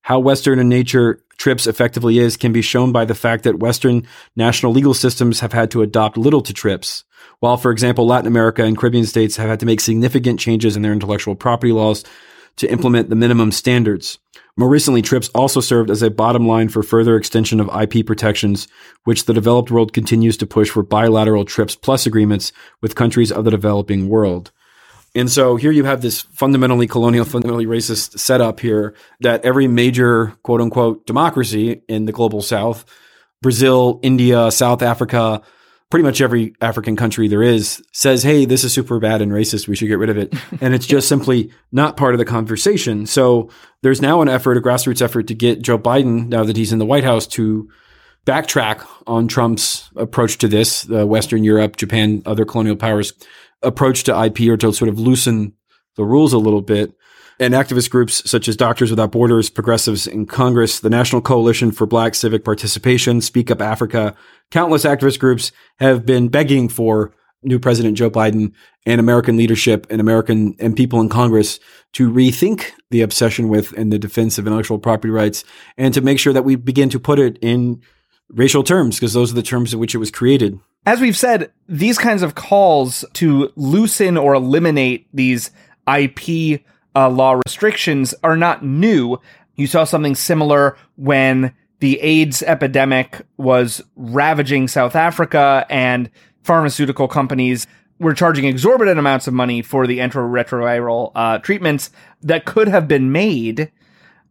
[0.00, 4.06] How Western in nature TRIPS effectively is can be shown by the fact that Western
[4.34, 7.04] national legal systems have had to adopt little to TRIPS,
[7.40, 10.80] while, for example, Latin America and Caribbean states have had to make significant changes in
[10.80, 12.02] their intellectual property laws
[12.56, 14.20] to implement the minimum standards.
[14.58, 18.68] More recently, TRIPS also served as a bottom line for further extension of IP protections,
[19.04, 23.44] which the developed world continues to push for bilateral TRIPS plus agreements with countries of
[23.44, 24.52] the developing world.
[25.14, 30.34] And so here you have this fundamentally colonial, fundamentally racist setup here that every major
[30.42, 32.86] quote unquote democracy in the global south,
[33.42, 35.42] Brazil, India, South Africa,
[35.90, 39.68] pretty much every African country there is says, Hey, this is super bad and racist.
[39.68, 40.34] We should get rid of it.
[40.60, 43.06] and it's just simply not part of the conversation.
[43.06, 43.50] So
[43.82, 46.78] there's now an effort, a grassroots effort to get Joe Biden, now that he's in
[46.78, 47.68] the White House, to
[48.26, 53.12] backtrack on Trump's approach to this, the Western Europe, Japan, other colonial powers
[53.62, 55.52] approach to IP or to sort of loosen
[55.94, 56.92] the rules a little bit
[57.38, 61.86] and activist groups such as Doctors Without Borders, Progressives in Congress, the National Coalition for
[61.86, 64.14] Black Civic Participation, Speak Up Africa,
[64.50, 67.12] countless activist groups have been begging for
[67.42, 68.52] new President Joe Biden
[68.86, 71.60] and American leadership and American and people in Congress
[71.92, 75.44] to rethink the obsession with and the defense of intellectual property rights
[75.76, 77.80] and to make sure that we begin to put it in
[78.30, 80.58] racial terms because those are the terms in which it was created.
[80.84, 85.50] As we've said, these kinds of calls to loosen or eliminate these
[85.88, 86.62] IP
[86.96, 89.20] uh, law restrictions are not new.
[89.54, 96.10] You saw something similar when the AIDS epidemic was ravaging South Africa and
[96.42, 97.66] pharmaceutical companies
[97.98, 101.90] were charging exorbitant amounts of money for the antiretroviral uh, treatments
[102.22, 103.70] that could have been made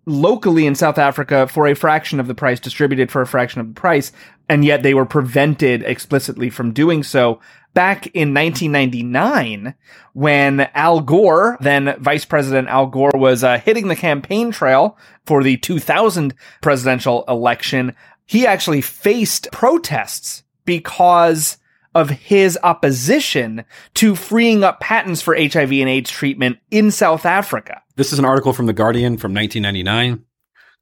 [0.08, 3.68] locally in South Africa for a fraction of the price, distributed for a fraction of
[3.68, 4.12] the price,
[4.50, 7.40] and yet they were prevented explicitly from doing so
[7.76, 9.76] back in 1999
[10.14, 14.98] when Al Gore, then Vice President Al Gore, was uh, hitting the campaign trail
[15.28, 17.96] for the 2000 presidential election.
[18.26, 21.58] He actually faced protests because
[21.94, 23.64] of his opposition
[23.94, 27.82] to freeing up patents for HIV and AIDS treatment in South Africa.
[27.96, 30.25] This is an article from The Guardian from 1999.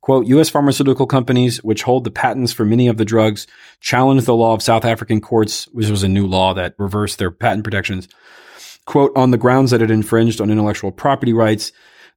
[0.03, 0.49] Quote, U.S.
[0.49, 3.47] pharmaceutical companies, which hold the patents for many of the drugs,
[3.79, 7.31] challenged the law of South African courts, which was a new law that reversed their
[7.31, 8.09] patent protections,
[8.83, 11.71] quote, on the grounds that it infringed on intellectual property rights.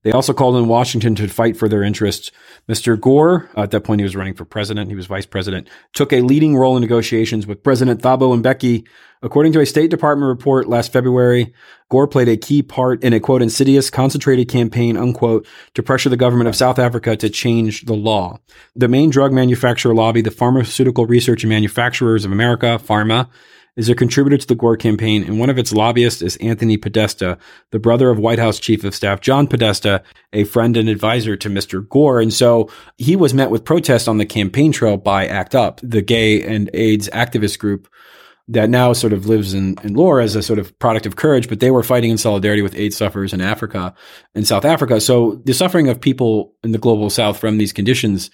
[0.06, 2.30] They also called on Washington to fight for their interests.
[2.68, 2.98] Mr.
[2.98, 6.12] Gore, uh, at that point he was running for president, he was vice president, took
[6.12, 8.86] a leading role in negotiations with President Thabo Mbeki.
[9.20, 11.52] According to a State Department report last February,
[11.90, 15.44] Gore played a key part in a quote insidious concentrated campaign unquote
[15.74, 18.38] to pressure the government of South Africa to change the law.
[18.76, 23.28] The main drug manufacturer lobby, the Pharmaceutical Research and Manufacturers of America, PhRMA,
[23.76, 27.38] is a contributor to the Gore campaign, and one of its lobbyists is Anthony Podesta,
[27.70, 30.02] the brother of White House Chief of Staff John Podesta,
[30.32, 31.86] a friend and advisor to Mr.
[31.86, 32.20] Gore.
[32.20, 36.02] And so he was met with protest on the campaign trail by ACT UP, the
[36.02, 37.88] gay and AIDS activist group
[38.48, 41.48] that now sort of lives in, in lore as a sort of product of courage,
[41.48, 43.92] but they were fighting in solidarity with AIDS sufferers in Africa
[44.34, 45.00] and South Africa.
[45.00, 48.30] So the suffering of people in the global south from these conditions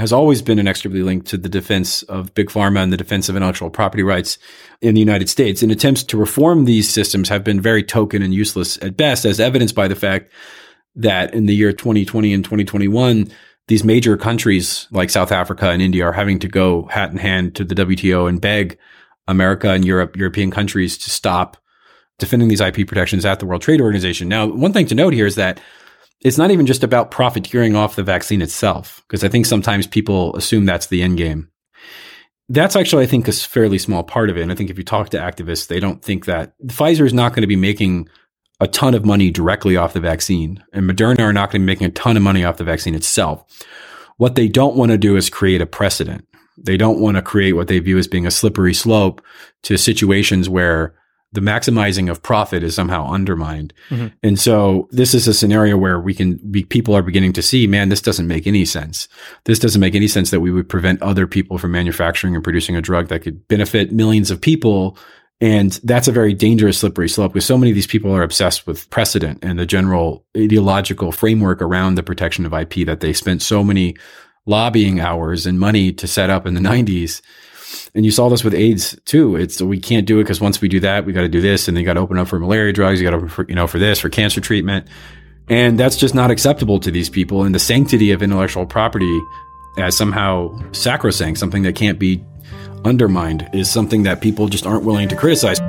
[0.00, 3.36] has always been inextricably linked to the defense of big pharma and the defense of
[3.36, 4.38] intellectual property rights
[4.80, 5.62] in the United States.
[5.62, 9.38] And attempts to reform these systems have been very token and useless at best, as
[9.38, 10.32] evidenced by the fact
[10.96, 13.30] that in the year 2020 and 2021,
[13.68, 17.54] these major countries like South Africa and India are having to go hat in hand
[17.54, 18.78] to the WTO and beg
[19.28, 21.56] America and Europe, European countries to stop
[22.18, 24.28] defending these IP protections at the World Trade Organization.
[24.28, 25.60] Now, one thing to note here is that
[26.22, 30.36] it's not even just about profiteering off the vaccine itself, because I think sometimes people
[30.36, 31.48] assume that's the end game.
[32.48, 34.42] That's actually, I think, a fairly small part of it.
[34.42, 37.32] And I think if you talk to activists, they don't think that Pfizer is not
[37.32, 38.08] going to be making
[38.60, 41.72] a ton of money directly off the vaccine, and Moderna are not going to be
[41.72, 43.44] making a ton of money off the vaccine itself.
[44.18, 46.26] What they don't want to do is create a precedent.
[46.58, 49.22] They don't want to create what they view as being a slippery slope
[49.62, 50.94] to situations where
[51.32, 53.72] the maximizing of profit is somehow undermined.
[53.90, 54.08] Mm-hmm.
[54.22, 57.66] And so this is a scenario where we can be, people are beginning to see,
[57.66, 59.06] man, this doesn't make any sense.
[59.44, 62.74] This doesn't make any sense that we would prevent other people from manufacturing and producing
[62.74, 64.98] a drug that could benefit millions of people.
[65.40, 68.66] And that's a very dangerous slippery slope because so many of these people are obsessed
[68.66, 73.40] with precedent and the general ideological framework around the protection of IP that they spent
[73.40, 73.96] so many
[74.46, 77.22] lobbying hours and money to set up in the 90s
[77.94, 79.36] and you saw this with AIDS too.
[79.36, 81.68] It's we can't do it because once we do that, we got to do this,
[81.68, 83.00] and then you got to open up for malaria drugs.
[83.00, 84.86] You got to you know for this for cancer treatment,
[85.48, 87.44] and that's just not acceptable to these people.
[87.44, 89.20] And the sanctity of intellectual property
[89.78, 92.24] as somehow sacrosanct, something that can't be
[92.84, 95.60] undermined, is something that people just aren't willing to criticize.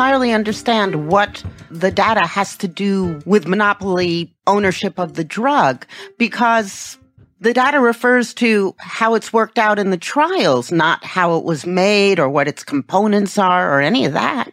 [0.00, 5.84] Entirely understand what the data has to do with monopoly ownership of the drug
[6.16, 6.96] because
[7.38, 11.66] the data refers to how it's worked out in the trials, not how it was
[11.66, 14.50] made or what its components are or any of that.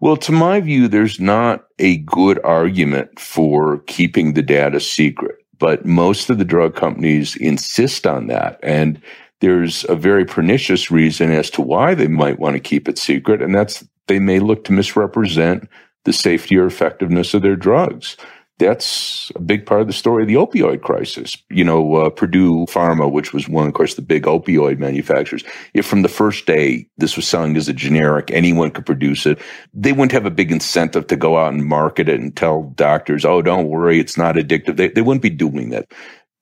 [0.00, 5.86] Well, to my view, there's not a good argument for keeping the data secret, but
[5.86, 8.58] most of the drug companies insist on that.
[8.60, 9.00] And
[9.38, 13.40] there's a very pernicious reason as to why they might want to keep it secret,
[13.40, 15.68] and that's they may look to misrepresent
[16.04, 18.16] the safety or effectiveness of their drugs.
[18.58, 21.36] That's a big part of the story of the opioid crisis.
[21.48, 25.44] You know, uh, Purdue Pharma, which was one, of course, the big opioid manufacturers,
[25.74, 29.38] if from the first day this was selling as a generic, anyone could produce it,
[29.72, 33.24] they wouldn't have a big incentive to go out and market it and tell doctors,
[33.24, 34.76] oh, don't worry, it's not addictive.
[34.76, 35.90] They, they wouldn't be doing that.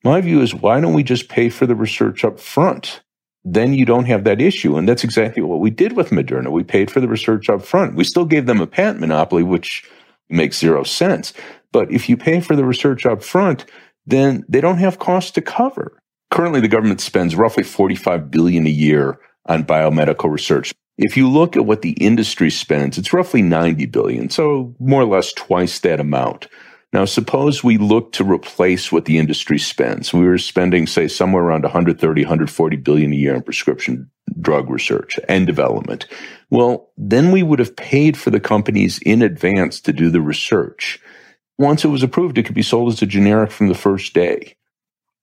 [0.05, 3.03] My view is why don't we just pay for the research up front?
[3.45, 4.77] Then you don't have that issue.
[4.77, 6.51] And that's exactly what we did with Moderna.
[6.51, 7.95] We paid for the research up front.
[7.95, 9.89] We still gave them a patent monopoly, which
[10.29, 11.33] makes zero sense.
[11.73, 13.65] But if you pay for the research up front,
[14.07, 15.99] then they don't have costs to cover.
[16.31, 20.75] Currently, the government spends roughly 45 billion a year on biomedical research.
[20.99, 24.31] If you look at what the industry spends, it's roughly 90 billion.
[24.31, 26.49] So more or less twice that amount.
[26.93, 30.13] Now, suppose we look to replace what the industry spends.
[30.13, 34.11] We were spending, say, somewhere around 130, 140 billion a year in prescription
[34.41, 36.07] drug research and development.
[36.51, 41.01] Well, then we would have paid for the companies in advance to do the research.
[41.59, 44.57] Once it was approved, it could be sold as a generic from the first day.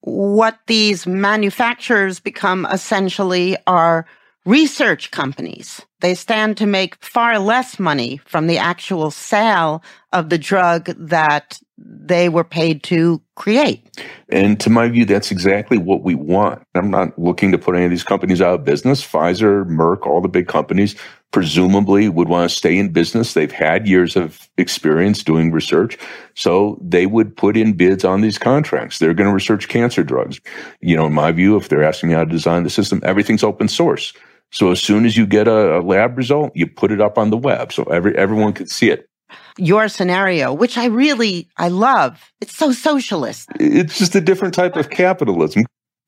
[0.01, 4.05] What these manufacturers become essentially are
[4.45, 5.82] research companies.
[6.06, 9.82] They stand to make far less money from the actual sale
[10.14, 14.06] of the drug that they were paid to create.
[14.30, 16.62] And to my view, that's exactly what we want.
[16.76, 19.03] I'm not looking to put any of these companies out of business.
[19.03, 20.95] Pfizer, Merck, all the big companies
[21.32, 23.34] presumably would want to stay in business.
[23.34, 25.97] They've had years of experience doing research.
[26.36, 28.99] So they would put in bids on these contracts.
[28.99, 30.39] They're going to research cancer drugs.
[30.82, 33.43] You know, in my view, if they're asking me how to design the system, everything's
[33.43, 34.14] open source.
[34.56, 37.30] So as soon as you get a, a, lab result, you put it up on
[37.30, 39.10] the web so every everyone could see it.
[39.58, 42.32] your scenario, which I really, I love.
[42.39, 43.49] It's so socialist.
[43.60, 45.66] It's just a different type of capitalism.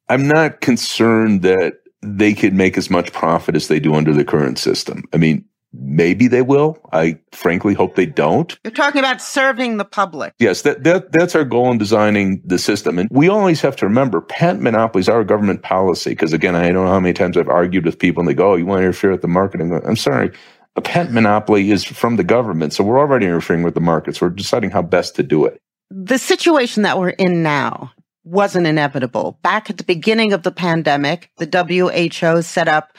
[0.08, 4.24] I'm not concerned that they could make as much profit as they do under the
[4.24, 5.04] current system.
[5.14, 5.44] I mean,
[5.74, 6.78] maybe they will.
[6.92, 8.58] I frankly hope they don't.
[8.64, 10.34] You're talking about serving the public.
[10.40, 13.00] Yes, that, that that's our goal in designing the system.
[13.00, 16.12] And we always have to remember patent monopolies are a government policy.
[16.12, 18.54] Because again, I don't know how many times I've argued with people and they go,
[18.54, 19.62] Oh, you want to interfere with the market?
[19.62, 20.32] I'm, I'm sorry.
[20.76, 22.74] A patent monopoly is from the government.
[22.74, 24.22] So we're already interfering with the markets.
[24.22, 25.60] We're deciding how best to do it.
[25.90, 27.94] The situation that we're in now
[28.28, 29.40] wasn't inevitable.
[29.42, 32.96] Back at the beginning of the pandemic, the WHO set up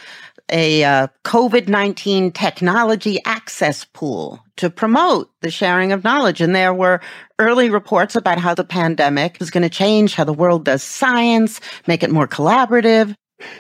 [0.51, 6.41] a uh, COVID 19 technology access pool to promote the sharing of knowledge.
[6.41, 7.01] And there were
[7.39, 11.61] early reports about how the pandemic was going to change how the world does science,
[11.87, 13.15] make it more collaborative.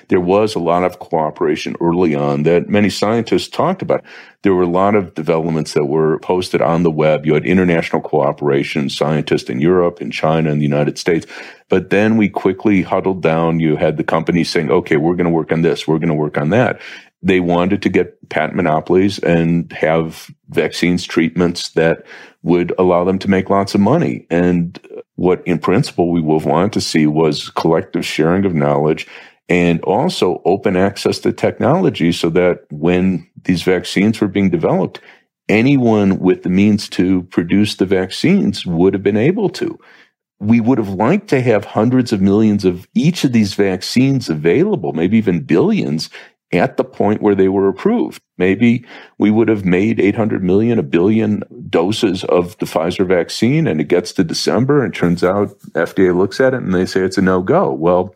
[0.09, 4.03] There was a lot of cooperation early on that many scientists talked about.
[4.43, 7.27] There were a lot of developments that were posted on the web.
[7.27, 11.27] You had international cooperation, scientists in Europe, in China, in the United States.
[11.69, 13.61] But then we quickly huddled down.
[13.61, 15.87] You had the companies saying, okay, we're going to work on this.
[15.87, 16.81] We're going to work on that.
[17.21, 22.05] They wanted to get patent monopolies and have vaccines treatments that
[22.43, 24.27] would allow them to make lots of money.
[24.31, 24.79] And
[25.17, 29.09] what in principle we would want to see was collective sharing of knowledge
[29.49, 35.01] and also open access to technology so that when these vaccines were being developed,
[35.49, 39.79] anyone with the means to produce the vaccines would have been able to.
[40.41, 44.93] We would have liked to have hundreds of millions of each of these vaccines available,
[44.93, 46.11] maybe even billions
[46.53, 48.23] at the point where they were approved.
[48.39, 48.85] Maybe
[49.19, 53.89] we would have made 800 million, a billion doses of the Pfizer vaccine and it
[53.89, 57.23] gets to December and turns out FDA looks at it and they say it's a
[57.23, 57.73] no go.
[57.73, 58.15] Well,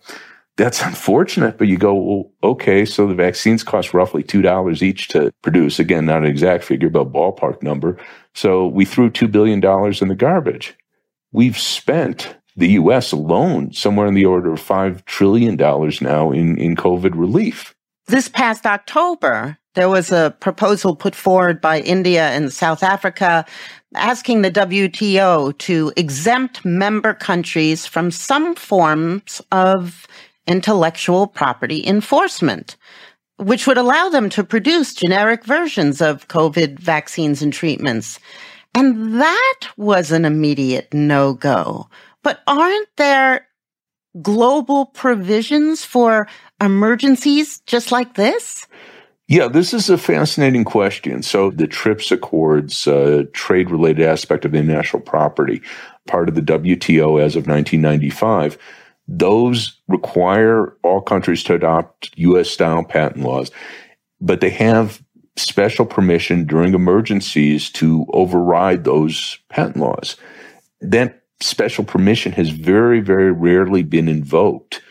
[0.56, 5.32] that's unfortunate, but you go, well, okay, so the vaccines cost roughly $2 each to
[5.42, 5.78] produce.
[5.78, 7.96] Again, not an exact figure, but a ballpark number.
[8.34, 9.58] So we threw $2 billion
[10.00, 10.76] in the garbage.
[11.32, 16.76] We've spent the US alone somewhere in the order of $5 trillion now in, in
[16.76, 17.74] COVID relief.
[18.06, 23.46] This past October, there was a proposal put forward by India and South Africa
[23.94, 30.06] asking the WTO to exempt member countries from some forms of
[30.46, 32.76] intellectual property enforcement,
[33.36, 38.18] which would allow them to produce generic versions of COVID vaccines and treatments.
[38.74, 41.88] And that was an immediate no go.
[42.22, 43.46] But aren't there
[44.20, 46.28] global provisions for
[46.60, 48.66] emergencies just like this?
[49.28, 51.22] Yeah, this is a fascinating question.
[51.22, 55.62] So, the TRIPS Accords, uh, trade related aspect of international property,
[56.06, 58.58] part of the WTO as of 1995,
[59.18, 63.50] those require all countries to adopt US style patent laws,
[64.20, 65.02] but they have
[65.36, 70.16] special permission during emergencies to override those patent laws.
[70.80, 74.82] That special permission has very, very rarely been invoked.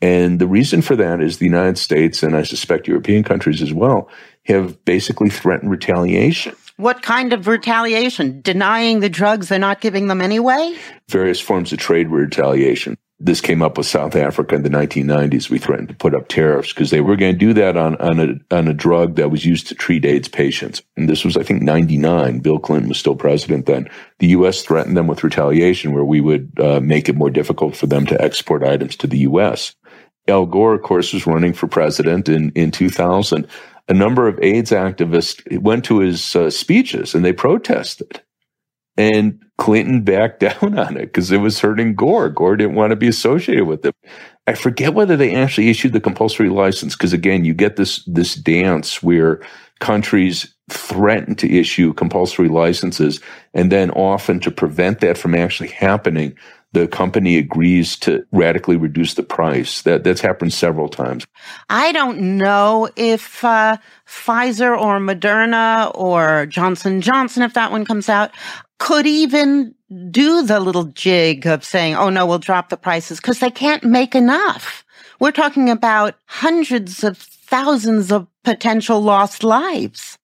[0.00, 3.72] And the reason for that is the United States, and I suspect European countries as
[3.72, 4.08] well,
[4.44, 6.54] have basically threatened retaliation.
[6.76, 8.40] What kind of retaliation?
[8.40, 10.76] Denying the drugs they're not giving them anyway?
[11.08, 15.50] Various forms of trade retaliation this came up with South Africa in the 1990s.
[15.50, 18.20] We threatened to put up tariffs because they were going to do that on, on,
[18.20, 20.82] a, on a drug that was used to treat AIDS patients.
[20.96, 22.38] And this was, I think, 99.
[22.38, 23.90] Bill Clinton was still president then.
[24.20, 24.62] The U.S.
[24.62, 28.22] threatened them with retaliation where we would uh, make it more difficult for them to
[28.22, 29.74] export items to the U.S.
[30.28, 33.48] Al Gore, of course, was running for president in, in 2000.
[33.88, 38.22] A number of AIDS activists went to his uh, speeches and they protested.
[38.96, 42.30] And Clinton backed down on it because it was hurting Gore.
[42.30, 43.94] Gore didn't want to be associated with it.
[44.46, 48.34] I forget whether they actually issued the compulsory license because again, you get this this
[48.34, 49.42] dance where
[49.80, 53.20] countries threaten to issue compulsory licenses
[53.54, 56.36] and then often to prevent that from actually happening
[56.72, 59.82] the company agrees to radically reduce the price.
[59.82, 61.26] That that's happened several times.
[61.70, 68.08] I don't know if uh, Pfizer or Moderna or Johnson Johnson, if that one comes
[68.08, 68.30] out,
[68.78, 69.74] could even
[70.10, 73.84] do the little jig of saying, "Oh no, we'll drop the prices," because they can't
[73.84, 74.84] make enough.
[75.20, 80.18] We're talking about hundreds of thousands of potential lost lives.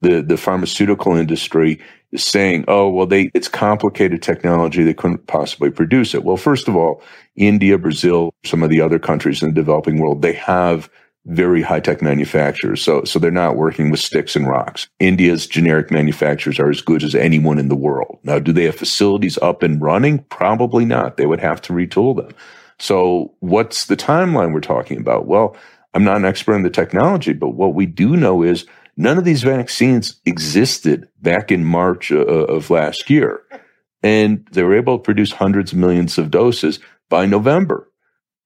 [0.00, 1.80] The the pharmaceutical industry
[2.14, 4.82] saying, oh, well, they, it's complicated technology.
[4.82, 6.24] They couldn't possibly produce it.
[6.24, 7.02] Well, first of all,
[7.34, 10.88] India, Brazil, some of the other countries in the developing world, they have
[11.26, 12.80] very high tech manufacturers.
[12.80, 14.88] So, so they're not working with sticks and rocks.
[15.00, 18.20] India's generic manufacturers are as good as anyone in the world.
[18.22, 20.20] Now, do they have facilities up and running?
[20.30, 21.16] Probably not.
[21.16, 22.32] They would have to retool them.
[22.78, 25.26] So what's the timeline we're talking about?
[25.26, 25.56] Well,
[25.94, 28.66] I'm not an expert in the technology, but what we do know is
[28.96, 33.42] None of these vaccines existed back in March uh, of last year.
[34.02, 36.78] And they were able to produce hundreds of millions of doses
[37.08, 37.90] by November.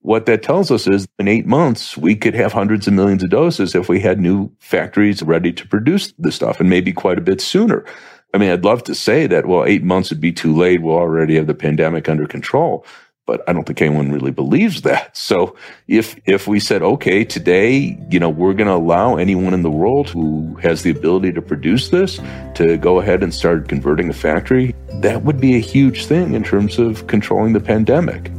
[0.03, 3.31] What that tells us is in eight months, we could have hundreds of millions of
[3.31, 7.23] doses if we had new factories ready to produce the stuff and maybe quite a
[7.23, 7.85] bit sooner.
[8.33, 10.83] I mean, I'd love to say that, well, eight months would be too late.
[10.83, 12.87] We'll already have the pandemic under control.
[13.27, 15.17] But I don't think anyone really believes that.
[15.31, 15.57] So
[15.87, 19.71] if, if we said, okay, today, you know, we're going to allow anyone in the
[19.71, 22.19] world who has the ability to produce this
[22.55, 26.43] to go ahead and start converting a factory, that would be a huge thing in
[26.43, 28.33] terms of controlling the pandemic.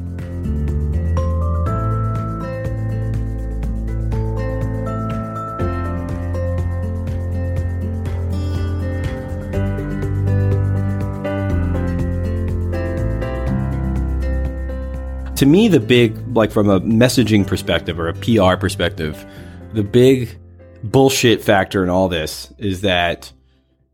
[15.42, 19.26] To me, the big, like from a messaging perspective or a PR perspective,
[19.74, 20.38] the big
[20.84, 23.34] bullshit factor in all this is that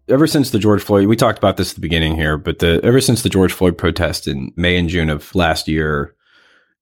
[0.10, 2.82] ever since the George Floyd, we talked about this at the beginning here, but the
[2.84, 6.14] ever since the George Floyd protest in May and June of last year,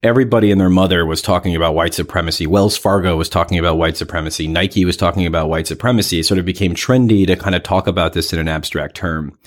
[0.01, 2.47] everybody and their mother was talking about white supremacy.
[2.47, 4.47] Wells Fargo was talking about white supremacy.
[4.47, 6.21] Nike was talking about white supremacy.
[6.21, 9.37] It sort of became trendy to kind of talk about this in an abstract term.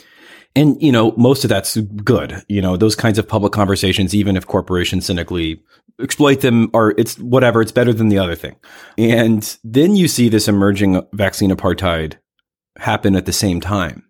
[0.59, 2.43] And, you know, most of that's good.
[2.49, 5.63] You know, those kinds of public conversations, even if corporations cynically
[6.03, 8.57] exploit them or it's whatever, it's better than the other thing.
[8.97, 12.15] And then you see this emerging vaccine apartheid
[12.77, 14.03] happen at the same time.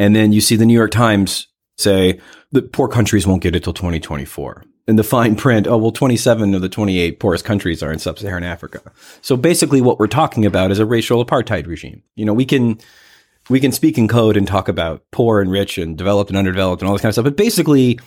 [0.00, 2.18] And then you see the New York Times say
[2.50, 4.64] that poor countries won't get it till 2024.
[4.88, 8.18] And the fine print, oh, well, 27 of the 28 poorest countries are in sub
[8.18, 8.80] Saharan Africa.
[9.20, 12.02] So basically, what we're talking about is a racial apartheid regime.
[12.16, 12.80] You know, we can
[13.48, 16.82] we can speak in code and talk about poor and rich and developed and underdeveloped
[16.82, 17.24] and all this kind of stuff.
[17.24, 17.98] But basically,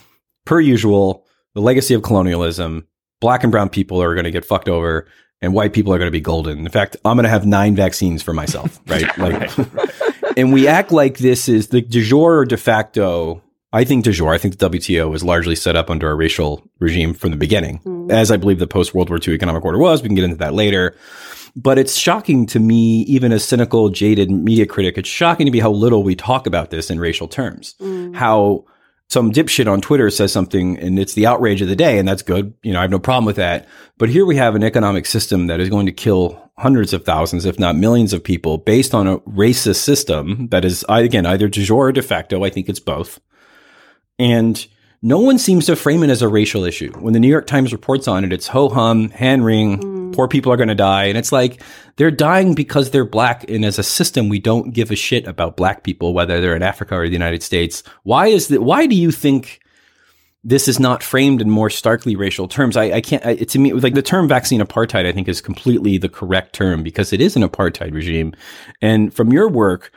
[0.45, 2.87] per usual, the legacy of colonialism,
[3.19, 5.07] black and brown people are going to get fucked over
[5.41, 6.59] and white people are going to be golden.
[6.59, 9.17] In fact, I'm going to have nine vaccines for myself, right?
[9.17, 9.51] Like,
[10.37, 13.41] and we act like this is the de jure or de facto.
[13.73, 14.33] I think de jure.
[14.33, 17.79] I think the WTO was largely set up under a racial regime from the beginning,
[17.79, 18.11] mm.
[18.11, 20.01] as I believe the post World War II economic order was.
[20.01, 20.95] We can get into that later.
[21.55, 25.59] But it's shocking to me, even a cynical, jaded media critic, it's shocking to me
[25.59, 27.75] how little we talk about this in racial terms.
[27.79, 28.15] Mm.
[28.15, 28.65] How
[29.09, 32.21] some dipshit on Twitter says something and it's the outrage of the day, and that's
[32.21, 32.53] good.
[32.63, 33.67] You know, I have no problem with that.
[33.97, 37.43] But here we have an economic system that is going to kill hundreds of thousands,
[37.43, 41.61] if not millions of people based on a racist system that is, again, either de
[41.63, 42.45] jure or de facto.
[42.45, 43.19] I think it's both.
[44.17, 44.65] And
[45.01, 46.93] no one seems to frame it as a racial issue.
[46.99, 50.00] When the New York Times reports on it, it's ho hum, hand wring, mm.
[50.11, 51.05] Poor people are going to die.
[51.05, 51.61] And it's like
[51.95, 53.49] they're dying because they're black.
[53.49, 56.63] And as a system, we don't give a shit about black people, whether they're in
[56.63, 57.83] Africa or the United States.
[58.03, 58.61] Why is that?
[58.61, 59.59] Why do you think
[60.43, 62.77] this is not framed in more starkly racial terms?
[62.77, 65.97] I, I can't, I, to me, like the term vaccine apartheid, I think is completely
[65.97, 68.33] the correct term because it is an apartheid regime.
[68.81, 69.91] And from your work,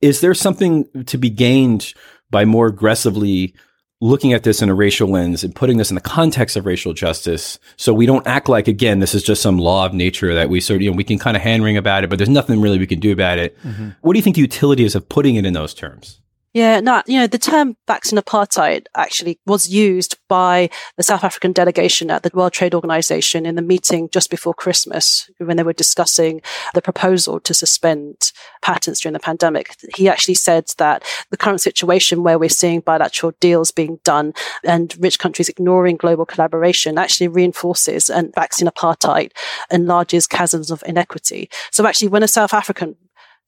[0.00, 1.94] is there something to be gained
[2.30, 3.54] by more aggressively
[4.00, 6.92] looking at this in a racial lens and putting this in the context of racial
[6.92, 10.48] justice so we don't act like again this is just some law of nature that
[10.48, 12.28] we sort of you know we can kind of hand wring about it but there's
[12.28, 13.90] nothing really we can do about it mm-hmm.
[14.02, 16.17] what do you think the utility is of putting it in those terms
[16.54, 21.52] yeah, no, you know, the term vaccine apartheid actually was used by the South African
[21.52, 25.74] delegation at the World Trade Organization in the meeting just before Christmas when they were
[25.74, 26.40] discussing
[26.72, 28.32] the proposal to suspend
[28.62, 29.76] patents during the pandemic.
[29.94, 34.32] He actually said that the current situation where we're seeing bilateral deals being done
[34.64, 39.32] and rich countries ignoring global collaboration actually reinforces and vaccine apartheid
[39.70, 41.50] enlarges chasms of inequity.
[41.70, 42.96] So actually, when a South African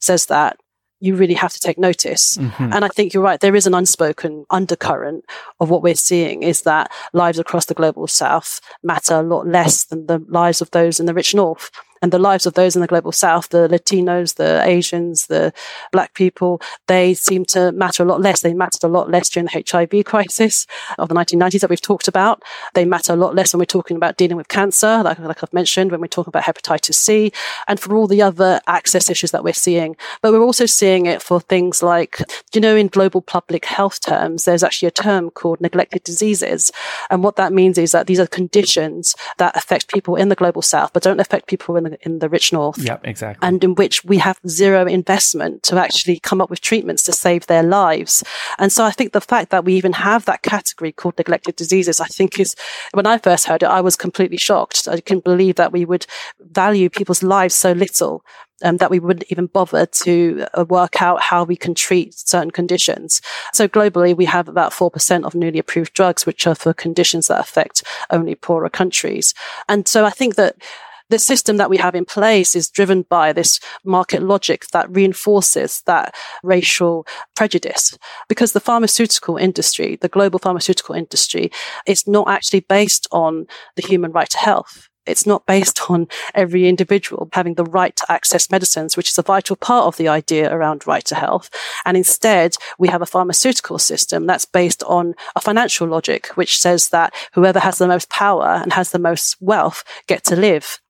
[0.00, 0.58] says that,
[1.00, 2.36] you really have to take notice.
[2.36, 2.72] Mm-hmm.
[2.72, 3.40] And I think you're right.
[3.40, 5.24] There is an unspoken undercurrent
[5.58, 9.84] of what we're seeing is that lives across the global south matter a lot less
[9.84, 11.70] than the lives of those in the rich north
[12.02, 15.52] and the lives of those in the global south, the Latinos, the Asians, the
[15.92, 18.40] black people, they seem to matter a lot less.
[18.40, 20.66] They mattered a lot less during the HIV crisis
[20.98, 22.42] of the 1990s that we've talked about.
[22.74, 25.52] They matter a lot less when we're talking about dealing with cancer, like, like I've
[25.52, 27.32] mentioned, when we're talking about hepatitis C,
[27.68, 29.96] and for all the other access issues that we're seeing.
[30.22, 32.20] But we're also seeing it for things like,
[32.54, 36.70] you know, in global public health terms, there's actually a term called neglected diseases.
[37.10, 40.62] And what that means is that these are conditions that affect people in the global
[40.62, 42.78] south, but don't affect people in the in the rich north.
[42.78, 43.46] Yep, exactly.
[43.46, 47.46] And in which we have zero investment to actually come up with treatments to save
[47.46, 48.22] their lives.
[48.58, 52.00] And so I think the fact that we even have that category called neglected diseases,
[52.00, 52.54] I think is,
[52.92, 54.88] when I first heard it, I was completely shocked.
[54.88, 56.06] I couldn't believe that we would
[56.40, 58.24] value people's lives so little
[58.62, 62.50] um, that we wouldn't even bother to uh, work out how we can treat certain
[62.50, 63.20] conditions.
[63.52, 67.40] So globally, we have about 4% of newly approved drugs, which are for conditions that
[67.40, 69.34] affect only poorer countries.
[69.68, 70.56] And so I think that
[71.10, 75.82] the system that we have in place is driven by this market logic that reinforces
[75.86, 77.06] that racial
[77.36, 77.98] prejudice
[78.28, 81.50] because the pharmaceutical industry, the global pharmaceutical industry,
[81.86, 83.46] is not actually based on
[83.76, 84.88] the human right to health.
[85.06, 89.22] It's not based on every individual having the right to access medicines, which is a
[89.22, 91.50] vital part of the idea around right to health.
[91.84, 96.90] And instead, we have a pharmaceutical system that's based on a financial logic, which says
[96.90, 100.80] that whoever has the most power and has the most wealth get to live.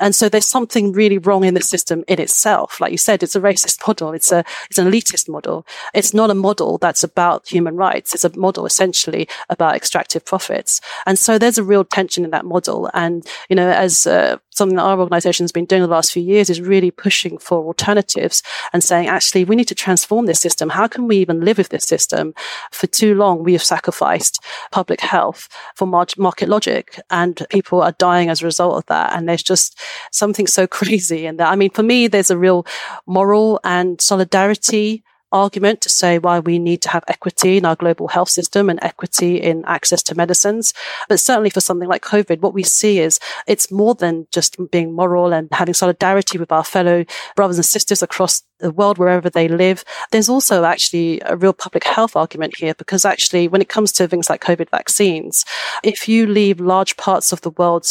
[0.00, 2.80] And so there's something really wrong in the system in itself.
[2.80, 4.12] Like you said, it's a racist model.
[4.12, 5.66] It's a, it's an elitist model.
[5.92, 8.14] It's not a model that's about human rights.
[8.14, 10.80] It's a model essentially about extractive profits.
[11.06, 12.90] And so there's a real tension in that model.
[12.92, 16.22] And, you know, as uh, something that our organization has been doing the last few
[16.22, 18.42] years is really pushing for alternatives
[18.72, 20.70] and saying, actually, we need to transform this system.
[20.70, 22.34] How can we even live with this system?
[22.70, 28.30] For too long, we have sacrificed public health for market logic and people are dying
[28.30, 29.12] as a result of that.
[29.12, 29.78] And there's just,
[30.10, 31.50] something so crazy in that.
[31.50, 32.66] I mean, for me, there's a real
[33.06, 35.02] moral and solidarity
[35.34, 38.78] argument to say why we need to have equity in our global health system and
[38.82, 40.72] equity in access to medicines.
[41.08, 44.94] But certainly for something like COVID, what we see is it's more than just being
[44.94, 47.04] moral and having solidarity with our fellow
[47.34, 49.84] brothers and sisters across the world, wherever they live.
[50.10, 54.06] There's also actually a real public health argument here because actually, when it comes to
[54.06, 55.44] things like COVID vaccines,
[55.82, 57.86] if you leave large parts of the world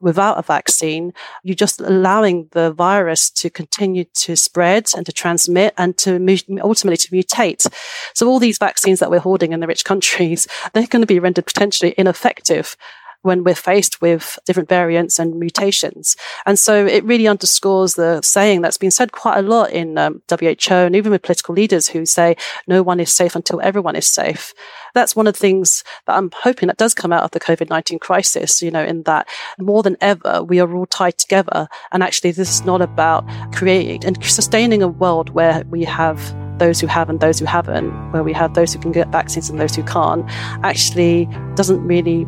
[0.00, 5.72] without a vaccine, you're just allowing the virus to continue to spread and to transmit
[5.78, 6.18] and to
[6.62, 7.66] ultimately to mutate.
[8.14, 11.20] So all these vaccines that we're hoarding in the rich countries, they're going to be
[11.20, 12.76] rendered potentially ineffective
[13.22, 16.16] when we're faced with different variants and mutations.
[16.46, 20.22] And so it really underscores the saying that's been said quite a lot in um,
[20.30, 22.36] WHO and even with political leaders who say
[22.66, 24.54] no one is safe until everyone is safe.
[24.94, 27.68] That's one of the things that I'm hoping that does come out of the COVID
[27.68, 29.28] 19 crisis, you know, in that
[29.58, 31.68] more than ever, we are all tied together.
[31.92, 36.18] And actually, this is not about creating and sustaining a world where we have
[36.58, 39.50] those who have and those who haven't, where we have those who can get vaccines
[39.50, 40.24] and those who can't,
[40.64, 42.24] actually doesn't really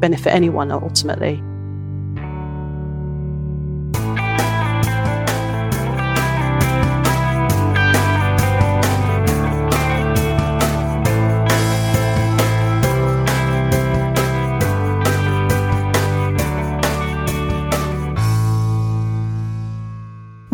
[0.00, 1.42] benefit anyone ultimately.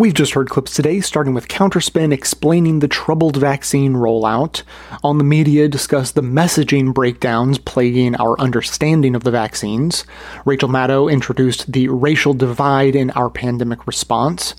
[0.01, 4.63] We've just heard clips today, starting with Counterspin explaining the troubled vaccine rollout.
[5.05, 10.07] On the media, discuss the messaging breakdowns plaguing our understanding of the vaccines.
[10.47, 14.55] Rachel Maddow introduced the racial divide in our pandemic response.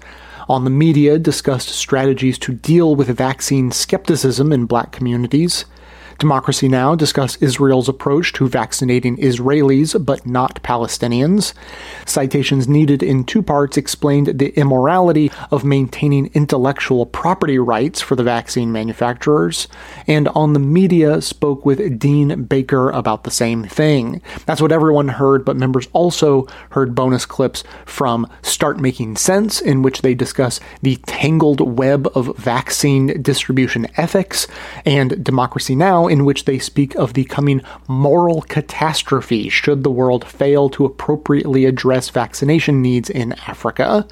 [0.48, 5.66] On the media, discussed strategies to deal with vaccine skepticism in black communities.
[6.22, 6.94] Democracy Now!
[6.94, 11.56] discuss Israel's approach to vaccinating Israelis but not Palestinians.
[12.06, 18.22] Citations needed in two parts explained the immorality of maintaining intellectual property rights for the
[18.22, 19.68] vaccine manufacturers.
[20.06, 24.22] And on the media spoke with Dean Baker about the same thing.
[24.46, 29.82] That's what everyone heard, but members also heard bonus clips from Start Making Sense, in
[29.82, 34.46] which they discuss the tangled web of vaccine distribution ethics,
[34.86, 36.11] and Democracy Now!
[36.12, 41.64] In which they speak of the coming moral catastrophe should the world fail to appropriately
[41.64, 44.06] address vaccination needs in Africa.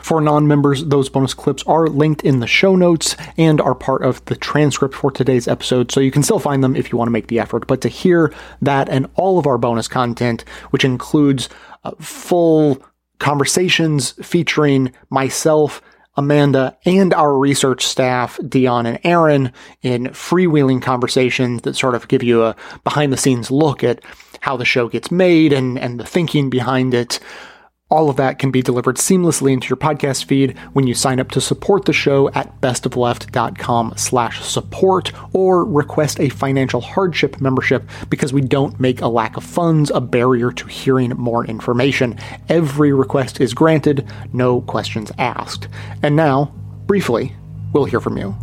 [0.00, 4.04] For non members, those bonus clips are linked in the show notes and are part
[4.04, 7.08] of the transcript for today's episode, so you can still find them if you want
[7.08, 7.66] to make the effort.
[7.66, 8.32] But to hear
[8.62, 11.48] that and all of our bonus content, which includes
[11.82, 12.80] uh, full
[13.18, 15.82] conversations featuring myself,
[16.20, 22.22] Amanda and our research staff, Dion and Aaron, in freewheeling conversations that sort of give
[22.22, 22.54] you a
[22.84, 24.04] behind the scenes look at
[24.40, 27.20] how the show gets made and, and the thinking behind it.
[27.90, 31.32] All of that can be delivered seamlessly into your podcast feed when you sign up
[31.32, 38.32] to support the show at bestofleft.com slash support or request a financial hardship membership because
[38.32, 42.16] we don't make a lack of funds a barrier to hearing more information.
[42.48, 45.66] Every request is granted, no questions asked.
[46.02, 46.54] And now,
[46.86, 47.34] briefly,
[47.72, 48.36] we'll hear from you.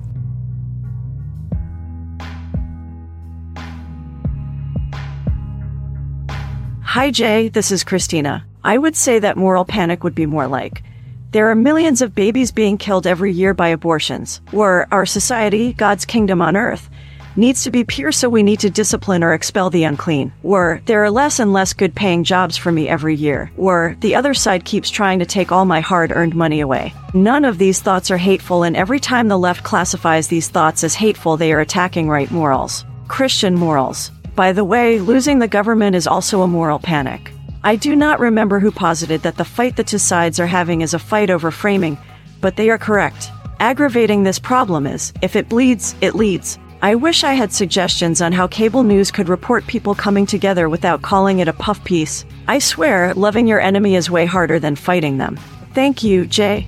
[6.84, 7.50] Hi, Jay.
[7.50, 8.47] This is Christina.
[8.64, 10.84] I would say that moral panic would be more like
[11.32, 16.06] there are millions of babies being killed every year by abortions, or our society, God's
[16.06, 16.90] kingdom on earth,
[17.36, 21.04] needs to be pure so we need to discipline or expel the unclean, or there
[21.04, 24.66] are less and less good paying jobs for me every year, or the other side
[24.66, 26.94] keeps trying to take all my hard earned money away.
[27.14, 30.96] None of these thoughts are hateful, and every time the left classifies these thoughts as
[30.96, 32.86] hateful, they are attacking right morals.
[33.08, 34.10] Christian morals.
[34.36, 37.32] By the way, losing the government is also a moral panic.
[37.64, 40.94] I do not remember who posited that the fight the two sides are having is
[40.94, 41.98] a fight over framing,
[42.40, 43.32] but they are correct.
[43.60, 46.60] Aggravating this problem is if it bleeds, it leads.
[46.82, 51.02] I wish I had suggestions on how cable news could report people coming together without
[51.02, 52.24] calling it a puff piece.
[52.48, 55.40] I swear, loving your enemy is way harder than fighting them.
[55.74, 56.68] Thank you, Jay.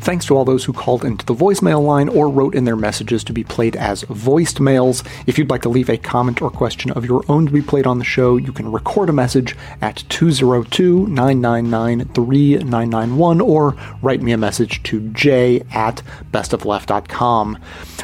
[0.00, 3.22] Thanks to all those who called into the voicemail line or wrote in their messages
[3.24, 5.04] to be played as voiced mails.
[5.26, 7.86] If you'd like to leave a comment or question of your own to be played
[7.86, 14.32] on the show, you can record a message at 202 999 3991 or write me
[14.32, 17.58] a message to j at bestofleft.com.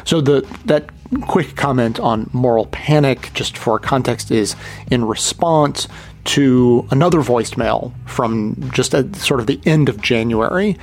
[0.05, 0.89] So the that
[1.21, 4.55] quick comment on moral panic, just for context, is
[4.91, 5.87] in response
[6.25, 10.77] to another voicemail from just at sort of the end of January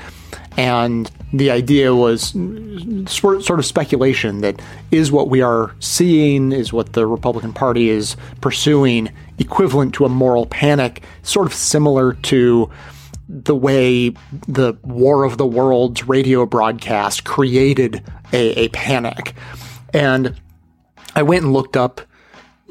[0.56, 2.34] and the idea was
[3.06, 8.16] sort of speculation that is what we are seeing, is what the Republican Party is
[8.40, 12.70] pursuing, equivalent to a moral panic, sort of similar to
[13.28, 14.10] the way
[14.46, 18.02] the War of the Worlds radio broadcast created
[18.32, 19.34] a, a panic.
[19.92, 20.34] And
[21.16, 22.00] I went and looked up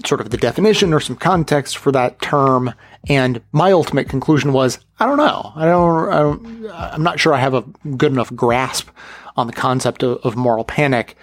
[0.05, 2.73] sort of the definition or some context for that term.
[3.09, 5.51] And my ultimate conclusion was, I don't know.
[5.55, 7.61] I don't, I don't I'm not sure I have a
[7.97, 8.89] good enough grasp
[9.35, 11.17] on the concept of, of moral panic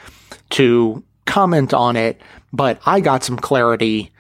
[0.50, 2.20] to comment on it,
[2.52, 4.12] but I got some clarity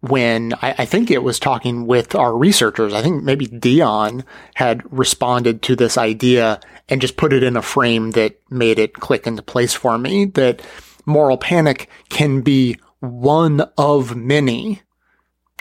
[0.00, 2.92] when I, I, think it was talking with our researchers.
[2.92, 7.62] I think maybe Dion had responded to this idea and just put it in a
[7.62, 10.60] frame that made it click into place for me that
[11.06, 14.82] moral panic can be one of many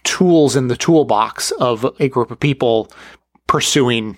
[0.05, 2.89] tools in the toolbox of a group of people
[3.47, 4.17] pursuing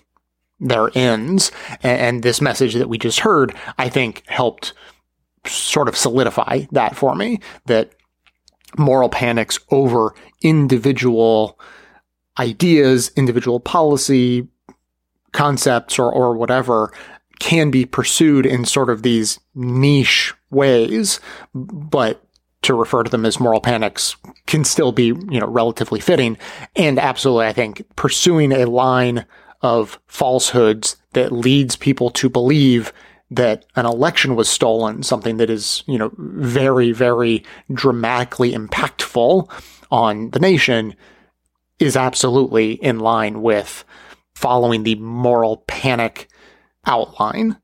[0.59, 1.51] their ends.
[1.81, 4.73] And, this message that we just heard, I think, helped
[5.45, 7.91] sort of solidify that for me that
[8.77, 11.59] moral panics over individual
[12.37, 14.47] ideas, individual policy
[15.31, 16.91] concepts, or, or whatever
[17.39, 21.19] can be pursued in sort of these niche ways,
[21.53, 22.26] but
[22.67, 24.15] to refer to them as moral panics
[24.45, 26.37] can still be, you know, relatively fitting.
[26.75, 29.25] And absolutely, I think pursuing a line
[29.61, 32.93] of falsehoods that leads people to believe
[33.31, 37.43] that an election was stolen, something that is, you know, very, very
[37.73, 39.49] dramatically impactful
[39.89, 40.95] on the nation
[41.79, 43.85] is absolutely in line with
[44.35, 46.27] following the moral panic
[46.85, 47.57] outline,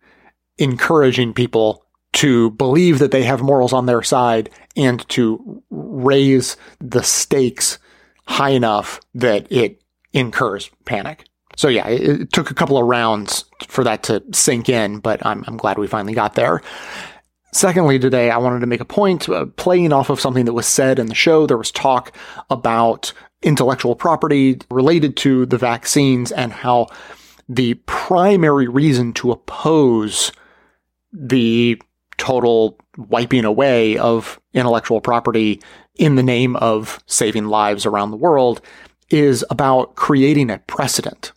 [0.58, 7.04] encouraging people to believe that they have morals on their side and to raise the
[7.04, 7.78] stakes
[8.26, 9.82] high enough that it
[10.14, 11.26] incurs panic.
[11.56, 15.24] So yeah, it, it, took a couple of rounds for that to sink in, but
[15.26, 16.62] I'm, I'm glad we finally got there.
[17.52, 20.66] Secondly, today I wanted to make a point uh, playing off of something that was
[20.66, 21.46] said in the show.
[21.46, 22.16] There was talk
[22.50, 23.14] about
[23.44, 26.88] intellectual property related to the vaccines and how
[27.48, 30.32] the primary reason to oppose
[31.12, 31.80] the
[32.18, 35.62] total wiping away of intellectual property
[35.96, 38.62] in the name of saving lives around the world
[39.10, 41.32] is about creating a precedent.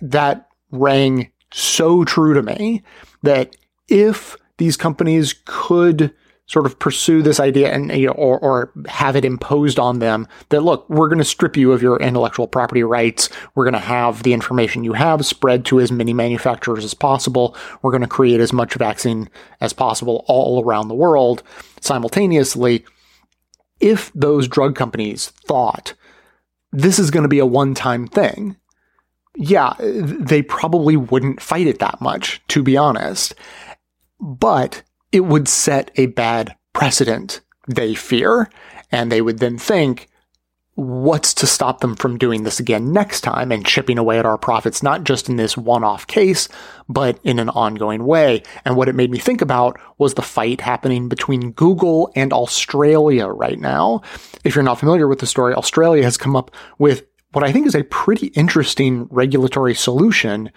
[0.00, 2.82] That rang so true to me
[3.22, 3.56] that
[3.88, 6.12] if these companies could
[6.48, 10.26] sort of pursue this idea and you know, or, or have it imposed on them
[10.48, 13.28] that look we're going to strip you of your intellectual property rights.
[13.54, 17.54] We're going to have the information you have spread to as many manufacturers as possible.
[17.82, 19.28] We're going to create as much vaccine
[19.60, 21.42] as possible all around the world
[21.80, 22.84] simultaneously.
[23.78, 25.94] If those drug companies thought
[26.72, 28.56] this is going to be a one-time thing
[29.36, 33.34] yeah they probably wouldn't fight it that much to be honest.
[34.20, 34.82] But
[35.12, 38.50] it would set a bad precedent, they fear.
[38.90, 40.08] And they would then think,
[40.78, 44.38] what's to stop them from doing this again next time and chipping away at our
[44.38, 46.48] profits, not just in this one off case,
[46.88, 48.44] but in an ongoing way.
[48.64, 53.26] And what it made me think about was the fight happening between Google and Australia
[53.26, 54.02] right now.
[54.44, 57.02] If you're not familiar with the story, Australia has come up with
[57.32, 60.50] what I think is a pretty interesting regulatory solution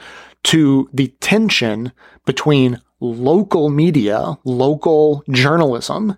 [0.44, 1.92] to the tension
[2.28, 6.18] between local media, local journalism,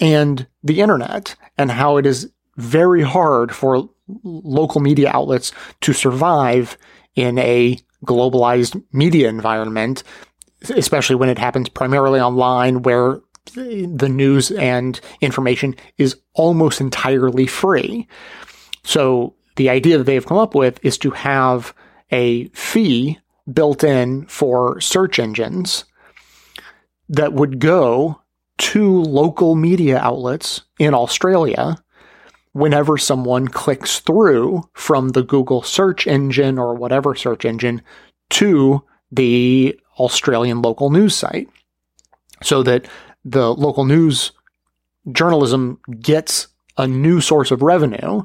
[0.00, 3.88] and the internet, and how it is very hard for
[4.22, 6.78] local media outlets to survive
[7.14, 10.02] in a globalized media environment,
[10.74, 13.20] especially when it happens primarily online where
[13.54, 18.06] the news and information is almost entirely free.
[18.84, 21.74] So the idea that they've come up with is to have
[22.10, 23.18] a fee
[23.52, 25.84] built in for search engines
[27.12, 28.20] that would go
[28.58, 31.76] to local media outlets in Australia
[32.52, 37.82] whenever someone clicks through from the Google search engine or whatever search engine
[38.30, 41.48] to the Australian local news site.
[42.42, 42.86] So that
[43.24, 44.32] the local news
[45.10, 48.22] journalism gets a new source of revenue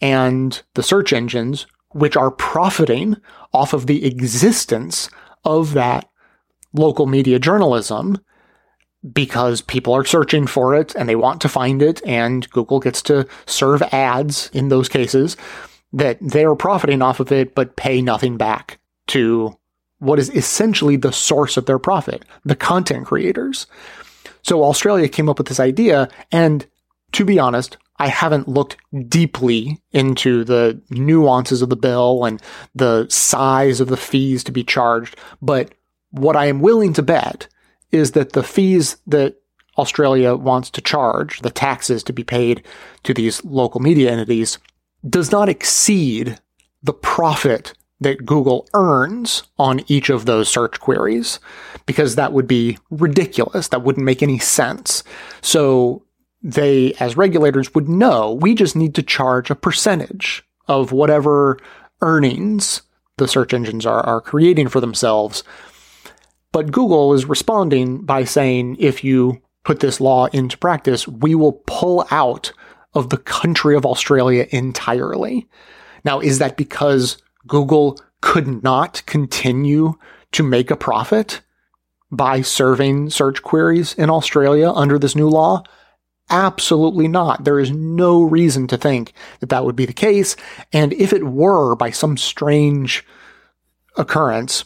[0.00, 3.16] and the search engines, which are profiting
[3.52, 5.08] off of the existence
[5.44, 6.08] of that
[6.74, 8.18] local media journalism,
[9.12, 13.00] because people are searching for it and they want to find it, and Google gets
[13.02, 15.36] to serve ads in those cases
[15.92, 19.56] that they are profiting off of it but pay nothing back to
[19.98, 23.66] what is essentially the source of their profit, the content creators.
[24.42, 26.66] So Australia came up with this idea, and
[27.12, 28.76] to be honest, I haven't looked
[29.08, 32.42] deeply into the nuances of the bill and
[32.74, 35.72] the size of the fees to be charged, but
[36.14, 37.48] what I am willing to bet
[37.90, 39.36] is that the fees that
[39.76, 42.62] Australia wants to charge, the taxes to be paid
[43.02, 44.58] to these local media entities,
[45.08, 46.38] does not exceed
[46.82, 51.40] the profit that Google earns on each of those search queries,
[51.84, 53.68] because that would be ridiculous.
[53.68, 55.02] That wouldn't make any sense.
[55.40, 56.04] So
[56.42, 61.58] they, as regulators, would know we just need to charge a percentage of whatever
[62.02, 62.82] earnings
[63.16, 65.42] the search engines are, are creating for themselves
[66.54, 71.64] but Google is responding by saying if you put this law into practice, we will
[71.66, 72.52] pull out
[72.94, 75.48] of the country of Australia entirely.
[76.04, 79.94] Now, is that because Google could not continue
[80.30, 81.40] to make a profit
[82.12, 85.64] by serving search queries in Australia under this new law?
[86.30, 87.42] Absolutely not.
[87.42, 90.36] There is no reason to think that that would be the case.
[90.72, 93.04] And if it were by some strange
[93.96, 94.64] occurrence,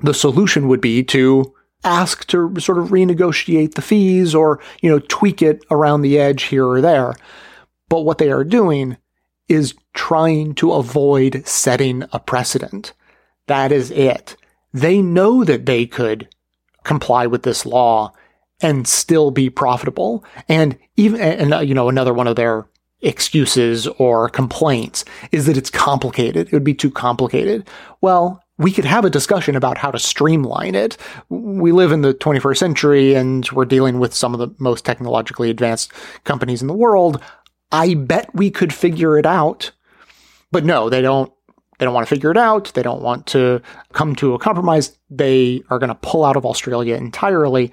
[0.00, 4.98] the solution would be to ask to sort of renegotiate the fees or, you know,
[4.98, 7.14] tweak it around the edge here or there.
[7.88, 8.96] But what they are doing
[9.48, 12.92] is trying to avoid setting a precedent.
[13.46, 14.36] That is it.
[14.72, 16.28] They know that they could
[16.82, 18.12] comply with this law
[18.60, 20.24] and still be profitable.
[20.48, 22.66] And even, and, you know, another one of their
[23.02, 26.48] excuses or complaints is that it's complicated.
[26.48, 27.68] It would be too complicated.
[28.00, 30.96] Well, we could have a discussion about how to streamline it.
[31.28, 35.50] We live in the 21st century and we're dealing with some of the most technologically
[35.50, 35.92] advanced
[36.24, 37.20] companies in the world.
[37.70, 39.72] I bet we could figure it out.
[40.52, 41.32] But no, they don't
[41.78, 42.72] they don't want to figure it out.
[42.74, 43.60] They don't want to
[43.92, 44.96] come to a compromise.
[45.10, 47.70] They are going to pull out of Australia entirely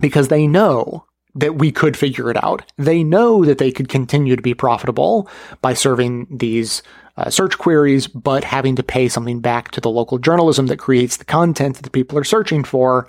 [0.00, 1.04] because they know
[1.36, 2.64] that we could figure it out.
[2.76, 5.28] They know that they could continue to be profitable
[5.60, 6.82] by serving these
[7.16, 11.16] uh, search queries, but having to pay something back to the local journalism that creates
[11.16, 13.08] the content that the people are searching for.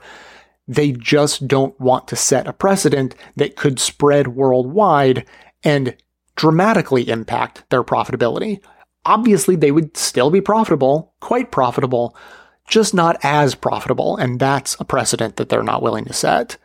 [0.67, 5.25] They just don't want to set a precedent that could spread worldwide
[5.63, 5.95] and
[6.35, 8.61] dramatically impact their profitability.
[9.05, 12.15] Obviously, they would still be profitable, quite profitable,
[12.67, 14.15] just not as profitable.
[14.17, 16.57] And that's a precedent that they're not willing to set.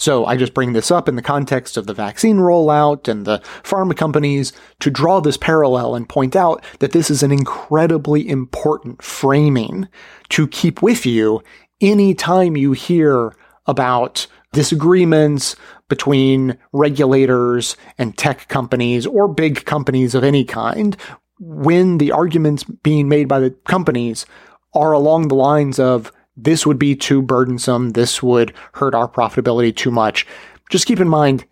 [0.00, 3.40] So I just bring this up in the context of the vaccine rollout and the
[3.62, 9.02] pharma companies to draw this parallel and point out that this is an incredibly important
[9.02, 9.88] framing
[10.30, 11.42] to keep with you
[11.82, 13.36] anytime you hear
[13.66, 15.54] about disagreements
[15.90, 20.96] between regulators and tech companies or big companies of any kind
[21.38, 24.24] when the arguments being made by the companies
[24.72, 27.90] are along the lines of this would be too burdensome.
[27.90, 30.26] This would hurt our profitability too much.
[30.70, 31.44] Just keep in mind,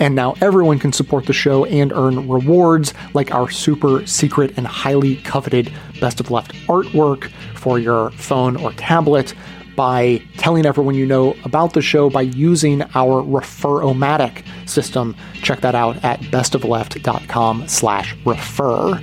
[0.00, 4.66] And now everyone can support the show and earn rewards like our super secret and
[4.66, 9.34] highly coveted Best of Left artwork for your phone or tablet
[9.76, 15.16] by telling everyone you know about the show by using our Refer-O-Matic system.
[15.42, 19.02] Check that out at bestofleft.com slash refer.